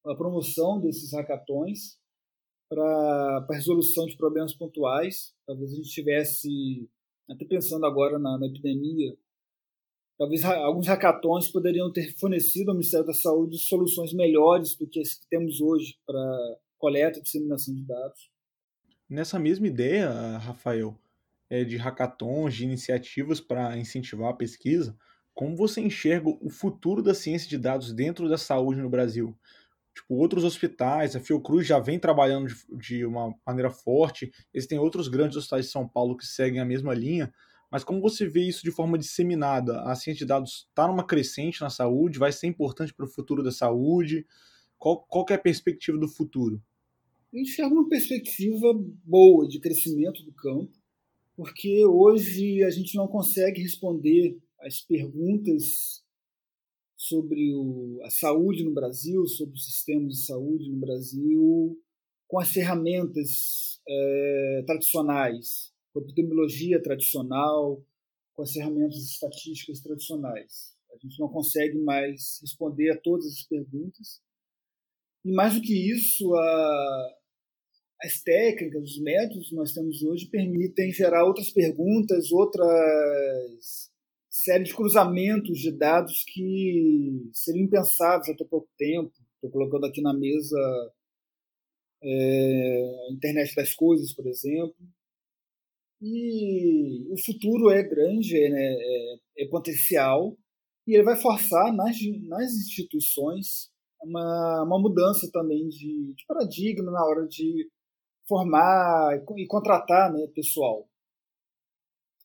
a 0.04 0.14
promoção 0.14 0.80
desses 0.80 1.12
hackathons 1.12 1.98
para 2.68 3.46
a 3.48 3.54
resolução 3.54 4.06
de 4.06 4.16
problemas 4.16 4.54
pontuais. 4.54 5.34
Talvez 5.46 5.72
a 5.72 5.76
gente 5.76 5.90
tivesse, 5.90 6.88
até 7.28 7.44
pensando 7.44 7.86
agora 7.86 8.18
na, 8.18 8.38
na 8.38 8.46
epidemia, 8.46 9.16
talvez 10.18 10.44
alguns 10.44 10.86
hackathons 10.86 11.48
poderiam 11.48 11.92
ter 11.92 12.16
fornecido 12.18 12.70
ao 12.70 12.76
Ministério 12.76 13.06
da 13.06 13.14
Saúde 13.14 13.58
soluções 13.58 14.12
melhores 14.12 14.76
do 14.76 14.86
que 14.86 15.00
as 15.00 15.14
que 15.14 15.28
temos 15.28 15.60
hoje 15.60 15.96
para 16.06 16.58
coleta 16.78 17.18
e 17.18 17.22
disseminação 17.22 17.74
de 17.74 17.82
dados. 17.82 18.31
Nessa 19.12 19.38
mesma 19.38 19.66
ideia, 19.66 20.38
Rafael, 20.38 20.98
é, 21.50 21.64
de 21.64 21.76
hackathons, 21.76 22.54
de 22.54 22.64
iniciativas 22.64 23.42
para 23.42 23.76
incentivar 23.76 24.30
a 24.30 24.34
pesquisa, 24.34 24.96
como 25.34 25.54
você 25.54 25.82
enxerga 25.82 26.30
o 26.30 26.48
futuro 26.48 27.02
da 27.02 27.12
ciência 27.12 27.46
de 27.46 27.58
dados 27.58 27.92
dentro 27.92 28.26
da 28.26 28.38
saúde 28.38 28.80
no 28.80 28.88
Brasil? 28.88 29.36
Tipo, 29.94 30.14
outros 30.14 30.44
hospitais, 30.44 31.14
a 31.14 31.20
Fiocruz 31.20 31.66
já 31.66 31.78
vem 31.78 31.98
trabalhando 31.98 32.48
de, 32.48 32.54
de 32.78 33.04
uma 33.04 33.34
maneira 33.46 33.68
forte, 33.68 34.32
existem 34.54 34.78
outros 34.78 35.08
grandes 35.08 35.36
hospitais 35.36 35.66
de 35.66 35.72
São 35.72 35.86
Paulo 35.86 36.16
que 36.16 36.26
seguem 36.26 36.58
a 36.58 36.64
mesma 36.64 36.94
linha, 36.94 37.30
mas 37.70 37.84
como 37.84 38.00
você 38.00 38.26
vê 38.26 38.40
isso 38.40 38.62
de 38.62 38.70
forma 38.70 38.96
disseminada? 38.96 39.82
A 39.82 39.94
ciência 39.94 40.20
de 40.20 40.28
dados 40.28 40.68
está 40.70 40.88
numa 40.88 41.04
crescente 41.04 41.60
na 41.60 41.68
saúde, 41.68 42.18
vai 42.18 42.32
ser 42.32 42.46
importante 42.46 42.94
para 42.94 43.04
o 43.04 43.10
futuro 43.10 43.42
da 43.42 43.52
saúde? 43.52 44.26
Qual, 44.78 45.02
qual 45.02 45.26
é 45.28 45.34
a 45.34 45.38
perspectiva 45.38 45.98
do 45.98 46.08
futuro? 46.08 46.62
Enxergo 47.32 47.74
uma 47.74 47.88
perspectiva 47.88 48.74
boa 49.02 49.48
de 49.48 49.58
crescimento 49.58 50.22
do 50.22 50.34
campo, 50.34 50.70
porque 51.34 51.82
hoje 51.86 52.62
a 52.62 52.68
gente 52.68 52.94
não 52.94 53.08
consegue 53.08 53.62
responder 53.62 54.38
as 54.60 54.82
perguntas 54.82 56.04
sobre 56.94 57.54
o, 57.54 58.00
a 58.04 58.10
saúde 58.10 58.62
no 58.62 58.74
Brasil, 58.74 59.26
sobre 59.26 59.54
os 59.54 59.64
sistemas 59.64 60.12
de 60.12 60.26
saúde 60.26 60.70
no 60.70 60.78
Brasil, 60.78 61.80
com 62.28 62.38
as 62.38 62.52
ferramentas 62.52 63.80
é, 63.88 64.64
tradicionais, 64.66 65.72
com 65.90 66.00
a 66.00 66.02
epidemiologia 66.02 66.82
tradicional, 66.82 67.82
com 68.34 68.42
as 68.42 68.52
ferramentas 68.52 68.98
estatísticas 68.98 69.80
tradicionais. 69.80 70.76
A 70.92 70.98
gente 70.98 71.18
não 71.18 71.28
consegue 71.28 71.78
mais 71.78 72.40
responder 72.42 72.90
a 72.90 73.00
todas 73.00 73.26
as 73.26 73.42
perguntas. 73.42 74.20
E 75.24 75.32
mais 75.32 75.54
do 75.54 75.62
que 75.62 75.72
isso, 75.90 76.34
a, 76.34 77.21
as 78.02 78.20
técnicas, 78.20 78.82
os 78.82 79.00
métodos 79.00 79.48
que 79.48 79.54
nós 79.54 79.72
temos 79.72 80.02
hoje 80.02 80.26
permitem 80.26 80.90
gerar 80.92 81.24
outras 81.24 81.50
perguntas, 81.50 82.32
outras 82.32 83.90
série 84.28 84.64
de 84.64 84.74
cruzamentos 84.74 85.58
de 85.58 85.70
dados 85.70 86.24
que 86.26 87.30
seriam 87.32 87.66
impensáveis 87.66 88.30
até 88.30 88.44
pouco 88.44 88.68
tempo. 88.78 89.12
Estou 89.34 89.50
colocando 89.50 89.84
aqui 89.86 90.00
na 90.00 90.14
mesa 90.14 90.58
é, 92.02 93.06
a 93.08 93.12
internet 93.12 93.54
das 93.54 93.74
coisas, 93.74 94.12
por 94.14 94.26
exemplo. 94.26 94.74
E 96.00 97.06
o 97.12 97.16
futuro 97.24 97.70
é 97.70 97.82
grande, 97.82 98.36
é, 98.36 98.48
né, 98.48 98.74
é, 98.80 99.44
é 99.44 99.48
potencial, 99.48 100.36
e 100.86 100.94
ele 100.94 101.04
vai 101.04 101.14
forçar 101.14 101.72
nas, 101.72 101.96
nas 102.24 102.52
instituições 102.54 103.70
uma, 104.02 104.64
uma 104.64 104.80
mudança 104.80 105.30
também 105.30 105.68
de, 105.68 106.14
de 106.14 106.26
paradigma 106.26 106.90
na 106.90 107.04
hora 107.04 107.26
de 107.28 107.70
formar 108.32 109.22
e 109.36 109.46
contratar 109.46 110.10
né, 110.10 110.26
pessoal. 110.34 110.88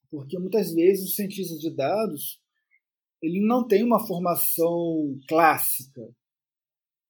Porque 0.09 0.39
muitas 0.39 0.73
vezes 0.73 1.11
o 1.11 1.15
cientista 1.15 1.57
de 1.57 1.69
dados 1.69 2.41
ele 3.21 3.45
não 3.45 3.67
tem 3.67 3.83
uma 3.83 4.05
formação 4.07 5.19
clássica. 5.27 6.01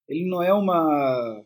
Ele 0.08 0.28
não 0.28 0.42
é 0.42 0.52
uma, 0.52 1.46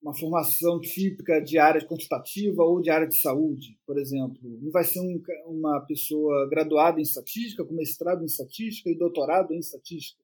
uma 0.00 0.14
formação 0.14 0.78
típica 0.78 1.40
de 1.40 1.58
área 1.58 1.84
quantitativa 1.84 2.62
ou 2.62 2.80
de 2.80 2.90
área 2.90 3.08
de 3.08 3.18
saúde, 3.18 3.76
por 3.84 3.98
exemplo. 3.98 4.38
Não 4.60 4.70
vai 4.70 4.84
ser 4.84 5.00
um, 5.00 5.20
uma 5.46 5.80
pessoa 5.80 6.48
graduada 6.48 7.00
em 7.00 7.02
estatística, 7.02 7.64
com 7.64 7.74
mestrado 7.74 8.22
em 8.22 8.26
estatística 8.26 8.88
e 8.88 8.98
doutorado 8.98 9.52
em 9.52 9.58
estatística. 9.58 10.22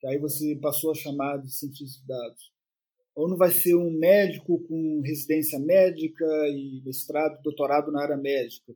Que 0.00 0.06
aí 0.06 0.18
você 0.18 0.56
passou 0.56 0.92
a 0.92 0.94
chamar 0.94 1.38
de 1.38 1.52
cientista 1.52 2.00
de 2.00 2.06
dados. 2.06 2.57
Ou 3.18 3.28
não 3.28 3.36
vai 3.36 3.50
ser 3.50 3.74
um 3.74 3.90
médico 3.90 4.60
com 4.68 5.00
residência 5.00 5.58
médica 5.58 6.24
e 6.50 6.80
mestrado, 6.84 7.42
doutorado 7.42 7.90
na 7.90 8.00
área 8.00 8.16
médica? 8.16 8.72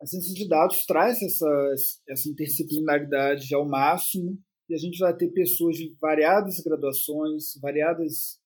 A 0.00 0.06
ciência 0.06 0.32
de 0.32 0.48
dados 0.48 0.86
traz 0.86 1.20
essa, 1.20 1.74
essa 2.08 2.30
interdisciplinaridade 2.30 3.54
ao 3.54 3.68
máximo 3.68 4.38
e 4.70 4.74
a 4.74 4.78
gente 4.78 4.98
vai 4.98 5.14
ter 5.14 5.28
pessoas 5.32 5.76
de 5.76 5.94
variadas 6.00 6.60
graduações, 6.60 7.60
variadas 7.60 8.40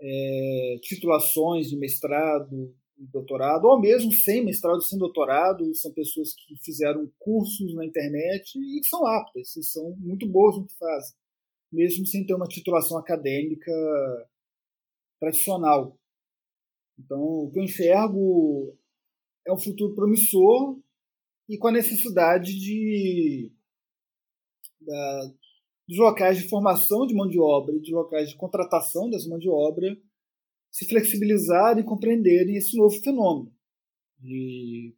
é, 0.00 0.78
titulações 0.82 1.68
de 1.68 1.76
mestrado, 1.76 2.74
doutorado, 2.96 3.66
ou 3.66 3.80
mesmo 3.80 4.10
sem 4.10 4.44
mestrado, 4.44 4.82
sem 4.82 4.98
doutorado, 4.98 5.72
são 5.76 5.92
pessoas 5.92 6.34
que 6.34 6.56
fizeram 6.64 7.08
cursos 7.20 7.72
na 7.76 7.86
internet 7.86 8.58
e 8.58 8.84
são 8.84 9.06
aptas, 9.06 9.54
e 9.56 9.62
são 9.62 9.94
muito 9.96 10.26
boas 10.26 10.56
no 10.56 10.66
que 10.66 10.76
fazem, 10.76 11.16
mesmo 11.72 12.06
sem 12.06 12.24
ter 12.26 12.34
uma 12.34 12.46
titulação 12.46 12.98
acadêmica 12.98 13.72
tradicional. 15.18 15.98
Então, 16.98 17.18
o 17.18 17.50
que 17.50 17.58
eu 17.58 17.64
enxergo 17.64 18.76
é 19.46 19.52
um 19.52 19.58
futuro 19.58 19.94
promissor 19.94 20.78
e 21.48 21.56
com 21.56 21.68
a 21.68 21.72
necessidade 21.72 22.58
de 22.58 23.52
da, 24.80 25.32
dos 25.88 25.98
locais 25.98 26.38
de 26.38 26.48
formação 26.48 27.06
de 27.06 27.14
mão 27.14 27.28
de 27.28 27.38
obra 27.38 27.74
e 27.74 27.80
dos 27.80 27.90
locais 27.90 28.28
de 28.28 28.36
contratação 28.36 29.08
dessa 29.08 29.28
mão 29.28 29.38
de 29.38 29.48
obra 29.48 29.96
se 30.70 30.86
flexibilizarem 30.86 31.82
e 31.82 31.86
compreenderem 31.86 32.56
esse 32.56 32.76
novo 32.76 32.98
fenômeno 33.00 33.52
de 34.18 34.94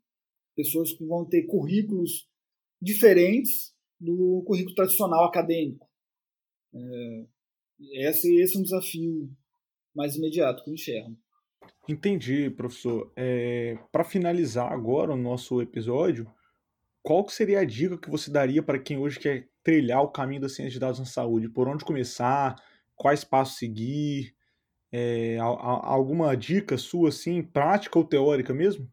pessoas 0.54 0.92
que 0.92 1.04
vão 1.04 1.24
ter 1.24 1.46
currículos 1.46 2.28
diferentes 2.80 3.74
do 3.98 4.42
currículo 4.46 4.74
tradicional 4.74 5.24
acadêmico. 5.24 5.88
É, 6.74 7.26
esse, 8.08 8.34
esse 8.40 8.56
é 8.56 8.60
um 8.60 8.62
desafio 8.62 9.30
mais 9.94 10.16
imediato 10.16 10.64
que 10.64 10.70
eu 10.70 10.74
enxergo. 10.74 11.16
Entendi, 11.88 12.50
professor. 12.50 13.12
É, 13.16 13.78
para 13.92 14.04
finalizar 14.04 14.72
agora 14.72 15.12
o 15.12 15.16
nosso 15.16 15.60
episódio, 15.62 16.30
qual 17.02 17.24
que 17.24 17.32
seria 17.32 17.60
a 17.60 17.64
dica 17.64 17.98
que 17.98 18.10
você 18.10 18.30
daria 18.30 18.62
para 18.62 18.78
quem 18.78 18.96
hoje 18.96 19.20
quer 19.20 19.48
trilhar 19.62 20.02
o 20.02 20.10
caminho 20.10 20.40
da 20.40 20.48
ciência 20.48 20.72
de 20.72 20.80
dados 20.80 20.98
na 20.98 21.06
saúde? 21.06 21.48
Por 21.48 21.68
onde 21.68 21.84
começar? 21.84 22.56
Quais 22.96 23.24
passos 23.24 23.58
seguir? 23.58 24.34
É, 24.90 25.38
alguma 25.38 26.36
dica 26.36 26.78
sua, 26.78 27.08
assim, 27.08 27.42
prática 27.42 27.98
ou 27.98 28.04
teórica 28.04 28.54
mesmo? 28.54 28.88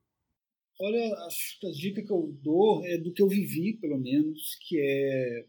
Olha, 0.79 1.13
acho 1.27 1.59
que 1.59 1.67
a 1.67 1.71
dica 1.71 2.03
que 2.03 2.11
eu 2.11 2.35
dou 2.41 2.83
é 2.85 2.97
do 2.97 3.13
que 3.13 3.21
eu 3.21 3.27
vivi, 3.27 3.77
pelo 3.79 3.99
menos, 3.99 4.57
que 4.67 4.79
é 4.79 5.45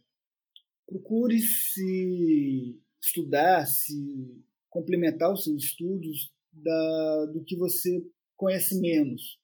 procure 0.92 1.40
se 1.40 2.78
estudar, 3.00 3.66
se 3.66 4.44
complementar 4.68 5.33
os 5.33 5.44
seus 5.44 5.64
estudos 5.64 6.33
da, 6.52 7.26
do 7.26 7.42
que 7.44 7.57
você 7.57 8.05
conhece 8.37 8.78
menos. 8.78 9.40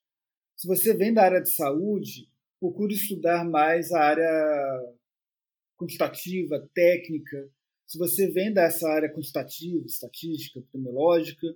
Se 0.56 0.68
você 0.68 0.94
vem 0.94 1.12
da 1.14 1.22
área 1.22 1.40
de 1.40 1.54
saúde, 1.54 2.28
procure 2.60 2.94
estudar 2.94 3.44
mais 3.44 3.92
a 3.92 4.00
área 4.00 4.94
quantitativa, 5.76 6.68
técnica. 6.74 7.50
Se 7.86 7.96
você 7.96 8.30
vem 8.30 8.52
dessa 8.52 8.86
área 8.88 9.12
quantitativa, 9.12 9.86
estatística, 9.86 10.58
epidemiológica, 10.58 11.46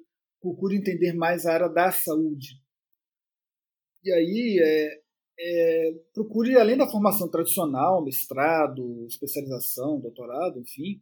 procure 0.40 0.76
entender 0.76 1.12
mais 1.12 1.44
a 1.44 1.52
área 1.52 1.68
da 1.68 1.92
saúde. 1.92 2.62
E 4.02 4.12
aí, 4.12 4.58
é, 4.62 5.01
é, 5.44 5.94
procure, 6.14 6.56
além 6.56 6.76
da 6.76 6.88
formação 6.88 7.28
tradicional, 7.28 8.04
mestrado, 8.04 9.06
especialização, 9.08 10.00
doutorado, 10.00 10.60
enfim, 10.60 11.00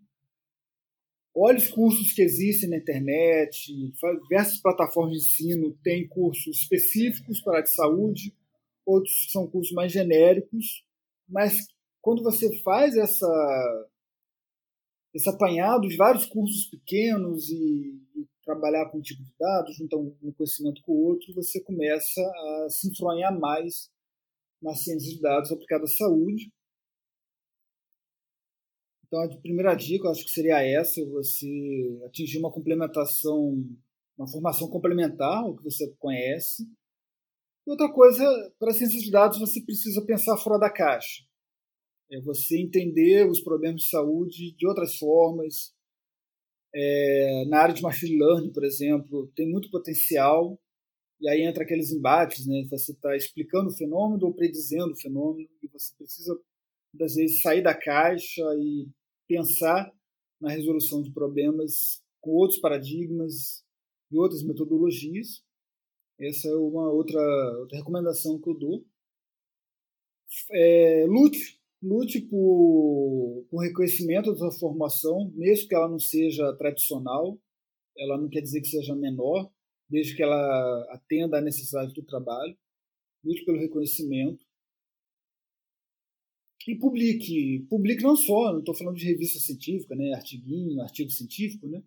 Olhe 1.34 1.58
os 1.58 1.68
cursos 1.68 2.12
que 2.12 2.22
existem 2.22 2.68
na 2.68 2.76
internet, 2.76 3.72
diversas 4.28 4.60
plataformas 4.60 5.12
de 5.12 5.18
ensino 5.18 5.78
têm 5.82 6.08
cursos 6.08 6.58
específicos 6.58 7.40
para 7.40 7.60
a 7.60 7.62
de 7.62 7.72
saúde, 7.72 8.34
outros 8.84 9.30
são 9.30 9.46
cursos 9.46 9.72
mais 9.72 9.92
genéricos, 9.92 10.84
mas 11.28 11.68
quando 12.02 12.22
você 12.22 12.58
faz 12.62 12.96
essa 12.96 13.26
esse 15.14 15.28
apanhado 15.28 15.88
de 15.88 15.96
vários 15.96 16.24
cursos 16.24 16.66
pequenos 16.66 17.48
e, 17.50 18.00
e 18.16 18.26
trabalhar 18.44 18.88
com 18.90 18.98
um 18.98 19.02
tipo 19.02 19.22
de 19.22 19.32
dados, 19.38 19.76
juntar 19.76 19.96
um, 19.96 20.32
conhecimento 20.36 20.80
com 20.82 20.92
o 20.92 21.04
outro, 21.04 21.34
você 21.34 21.60
começa 21.60 22.20
a 22.20 22.68
se 22.70 22.88
enfronhar 22.88 23.36
mais 23.36 23.90
na 24.62 24.74
ciência 24.74 25.14
de 25.14 25.20
dados 25.20 25.50
aplicada 25.50 25.84
à 25.84 25.88
saúde. 25.88 26.50
Então, 29.06 29.20
a 29.22 29.40
primeira 29.40 29.74
dica, 29.74 30.06
eu 30.06 30.10
acho 30.12 30.24
que 30.24 30.30
seria 30.30 30.62
essa: 30.62 31.04
você 31.06 31.48
atingir 32.06 32.38
uma 32.38 32.52
complementação, 32.52 33.64
uma 34.16 34.28
formação 34.28 34.68
complementar 34.70 35.42
ao 35.42 35.56
que 35.56 35.64
você 35.64 35.92
conhece. 35.98 36.62
E 37.66 37.70
outra 37.70 37.92
coisa, 37.92 38.24
para 38.58 38.72
ciência 38.72 39.00
de 39.00 39.10
dados, 39.10 39.38
você 39.38 39.60
precisa 39.62 40.04
pensar 40.06 40.36
fora 40.38 40.58
da 40.58 40.70
caixa. 40.70 41.24
É 42.10 42.20
você 42.20 42.60
entender 42.60 43.28
os 43.28 43.40
problemas 43.40 43.82
de 43.82 43.90
saúde 43.90 44.54
de 44.56 44.66
outras 44.66 44.96
formas. 44.96 45.74
É, 46.72 47.44
na 47.48 47.62
área 47.62 47.74
de 47.74 47.82
machine 47.82 48.16
learning, 48.16 48.52
por 48.52 48.64
exemplo, 48.64 49.30
tem 49.34 49.50
muito 49.50 49.70
potencial. 49.70 50.56
E 51.20 51.28
aí 51.28 51.42
entra 51.42 51.64
aqueles 51.64 51.92
embates, 51.92 52.46
né? 52.46 52.66
Você 52.70 52.92
está 52.92 53.14
explicando 53.14 53.68
o 53.68 53.76
fenômeno 53.76 54.26
ou 54.26 54.34
predizendo 54.34 54.92
o 54.92 55.00
fenômeno, 55.00 55.48
e 55.62 55.68
você 55.68 55.94
precisa, 55.96 56.40
às 57.00 57.14
vezes, 57.14 57.42
sair 57.42 57.62
da 57.62 57.74
caixa 57.74 58.42
e 58.58 58.88
pensar 59.28 59.92
na 60.40 60.50
resolução 60.50 61.02
de 61.02 61.12
problemas 61.12 62.02
com 62.20 62.30
outros 62.30 62.58
paradigmas 62.58 63.62
e 64.10 64.18
outras 64.18 64.42
metodologias. 64.42 65.42
Essa 66.18 66.48
é 66.48 66.54
uma 66.54 66.90
outra, 66.90 67.20
outra 67.60 67.78
recomendação 67.78 68.40
que 68.40 68.48
eu 68.48 68.54
dou. 68.54 68.84
É, 70.52 71.06
lute, 71.06 71.60
lute 71.82 72.20
por, 72.22 73.46
por 73.50 73.62
reconhecimento 73.62 74.32
da 74.32 74.38
sua 74.38 74.52
formação, 74.52 75.30
mesmo 75.34 75.68
que 75.68 75.74
ela 75.74 75.88
não 75.88 75.98
seja 75.98 76.54
tradicional, 76.56 77.38
ela 77.96 78.18
não 78.18 78.28
quer 78.28 78.40
dizer 78.40 78.60
que 78.60 78.68
seja 78.68 78.94
menor, 78.94 79.50
desde 79.90 80.14
que 80.14 80.22
ela 80.22 80.86
atenda 80.92 81.38
à 81.38 81.40
necessidade 81.40 81.92
do 81.92 82.02
trabalho. 82.02 82.56
Lute 83.24 83.44
pelo 83.44 83.58
reconhecimento. 83.58 84.44
E 86.68 86.76
publique. 86.76 87.66
Publique 87.68 88.02
não 88.02 88.14
só, 88.14 88.52
não 88.52 88.60
estou 88.60 88.74
falando 88.74 88.96
de 88.96 89.06
revista 89.06 89.38
científica, 89.38 89.94
né, 89.96 90.12
artiguinho, 90.14 90.80
artigo 90.82 91.10
científico, 91.10 91.66
né, 91.66 91.82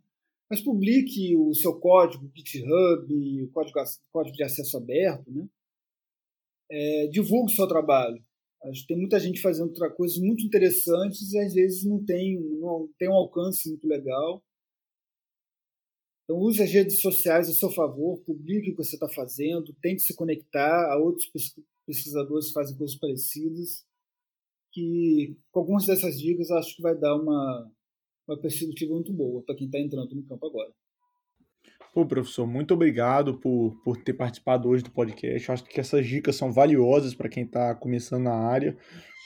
mas 0.49 0.61
publique 0.61 1.35
o 1.35 1.53
seu 1.53 1.79
código, 1.79 2.29
GitHub, 2.35 3.43
o 3.43 3.49
código, 3.51 3.79
código 4.11 4.35
de 4.35 4.43
acesso 4.43 4.77
aberto, 4.77 5.31
né? 5.31 5.47
É, 6.69 7.07
divulgue 7.07 7.51
o 7.51 7.55
seu 7.55 7.67
trabalho. 7.67 8.23
Tem 8.87 8.97
muita 8.97 9.19
gente 9.19 9.41
fazendo 9.41 9.73
coisas 9.95 10.17
muito 10.17 10.45
interessantes 10.45 11.33
e 11.33 11.39
às 11.39 11.53
vezes 11.53 11.83
não 11.83 12.03
tem, 12.03 12.39
não 12.59 12.89
tem 12.97 13.09
um 13.09 13.13
alcance 13.13 13.67
muito 13.69 13.87
legal. 13.87 14.43
Então 16.23 16.37
use 16.37 16.61
as 16.61 16.71
redes 16.71 17.01
sociais 17.01 17.49
a 17.49 17.53
seu 17.53 17.69
favor, 17.69 18.19
publique 18.21 18.71
o 18.71 18.75
que 18.75 18.83
você 18.83 18.95
está 18.95 19.09
fazendo, 19.09 19.75
tente 19.81 20.03
se 20.03 20.15
conectar 20.15 20.91
a 20.91 20.97
outros 20.97 21.29
pesquisadores 21.85 22.47
que 22.47 22.53
fazem 22.53 22.77
coisas 22.77 22.95
parecidas. 22.95 23.85
Que 24.71 25.37
com 25.51 25.59
algumas 25.59 25.85
dessas 25.85 26.19
dicas 26.19 26.49
acho 26.49 26.75
que 26.75 26.81
vai 26.81 26.97
dar 26.97 27.15
uma, 27.15 27.71
uma 28.27 28.39
perspectiva 28.39 28.93
muito 28.93 29.13
boa 29.13 29.43
para 29.43 29.55
quem 29.55 29.67
está 29.67 29.79
entrando 29.79 30.15
no 30.15 30.23
campo 30.23 30.47
agora. 30.47 30.73
Pô, 31.93 32.03
professor, 32.07 32.47
muito 32.47 32.73
obrigado 32.73 33.37
por, 33.37 33.79
por 33.83 33.97
ter 33.97 34.13
participado 34.13 34.67
hoje 34.67 34.83
do 34.83 34.89
podcast. 34.89 35.47
Eu 35.47 35.53
acho 35.53 35.63
que 35.63 35.79
essas 35.79 36.07
dicas 36.07 36.35
são 36.35 36.51
valiosas 36.51 37.13
para 37.13 37.29
quem 37.29 37.43
está 37.43 37.75
começando 37.75 38.23
na 38.23 38.33
área. 38.33 38.75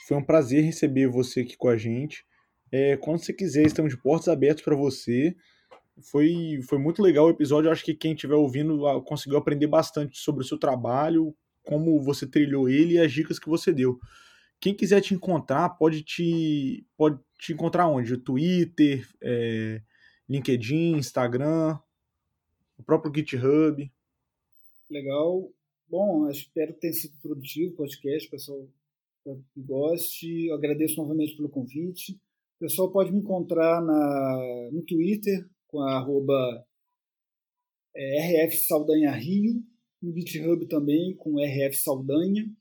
Foi 0.06 0.18
um 0.18 0.22
prazer 0.22 0.62
receber 0.64 1.08
você 1.08 1.40
aqui 1.40 1.56
com 1.56 1.68
a 1.68 1.78
gente. 1.78 2.26
É, 2.70 2.98
quando 2.98 3.20
você 3.20 3.32
quiser, 3.32 3.64
estamos 3.64 3.94
de 3.94 4.02
portas 4.02 4.28
abertas 4.28 4.62
para 4.62 4.76
você. 4.76 5.34
Foi, 6.02 6.60
foi 6.68 6.78
muito 6.78 7.02
legal 7.02 7.26
o 7.26 7.30
episódio. 7.30 7.70
Acho 7.70 7.84
que 7.84 7.94
quem 7.94 8.12
estiver 8.12 8.34
ouvindo 8.34 8.86
ah, 8.86 9.02
conseguiu 9.02 9.38
aprender 9.38 9.66
bastante 9.66 10.18
sobre 10.18 10.42
o 10.42 10.46
seu 10.46 10.58
trabalho, 10.58 11.34
como 11.62 12.00
você 12.02 12.26
trilhou 12.26 12.68
ele 12.68 12.94
e 12.94 12.98
as 12.98 13.12
dicas 13.12 13.38
que 13.38 13.48
você 13.48 13.72
deu. 13.72 13.98
Quem 14.60 14.74
quiser 14.74 15.00
te 15.00 15.14
encontrar, 15.14 15.68
pode 15.70 16.02
te, 16.02 16.86
pode 16.96 17.18
te 17.38 17.52
encontrar 17.52 17.88
onde? 17.88 18.16
Twitter, 18.16 19.06
é, 19.22 19.80
LinkedIn, 20.28 20.96
Instagram, 20.96 21.78
o 22.76 22.82
próprio 22.82 23.12
GitHub. 23.14 23.90
Legal. 24.90 25.50
Bom, 25.88 26.28
espero 26.28 26.74
que 26.74 26.80
tenha 26.80 26.92
sido 26.92 27.16
produtivo 27.22 27.72
o 27.72 27.76
podcast, 27.76 28.28
pessoal 28.28 28.68
que 29.24 29.60
goste. 29.62 30.46
Eu 30.46 30.54
agradeço 30.54 30.96
novamente 30.96 31.36
pelo 31.36 31.48
convite. 31.48 32.12
O 32.56 32.60
pessoal 32.60 32.90
pode 32.90 33.12
me 33.12 33.18
encontrar 33.18 33.80
na, 33.80 34.70
no 34.72 34.82
Twitter 34.82 35.48
com 35.68 35.80
a 35.80 35.96
arroba 35.96 36.66
é, 37.94 38.46
RF 38.46 38.56
Saldanha 38.66 39.12
Rio, 39.12 39.62
no 40.02 40.12
GitHub 40.12 40.66
também 40.66 41.14
com 41.16 41.38
RF 41.38 41.76
Saldanha. 41.76 42.52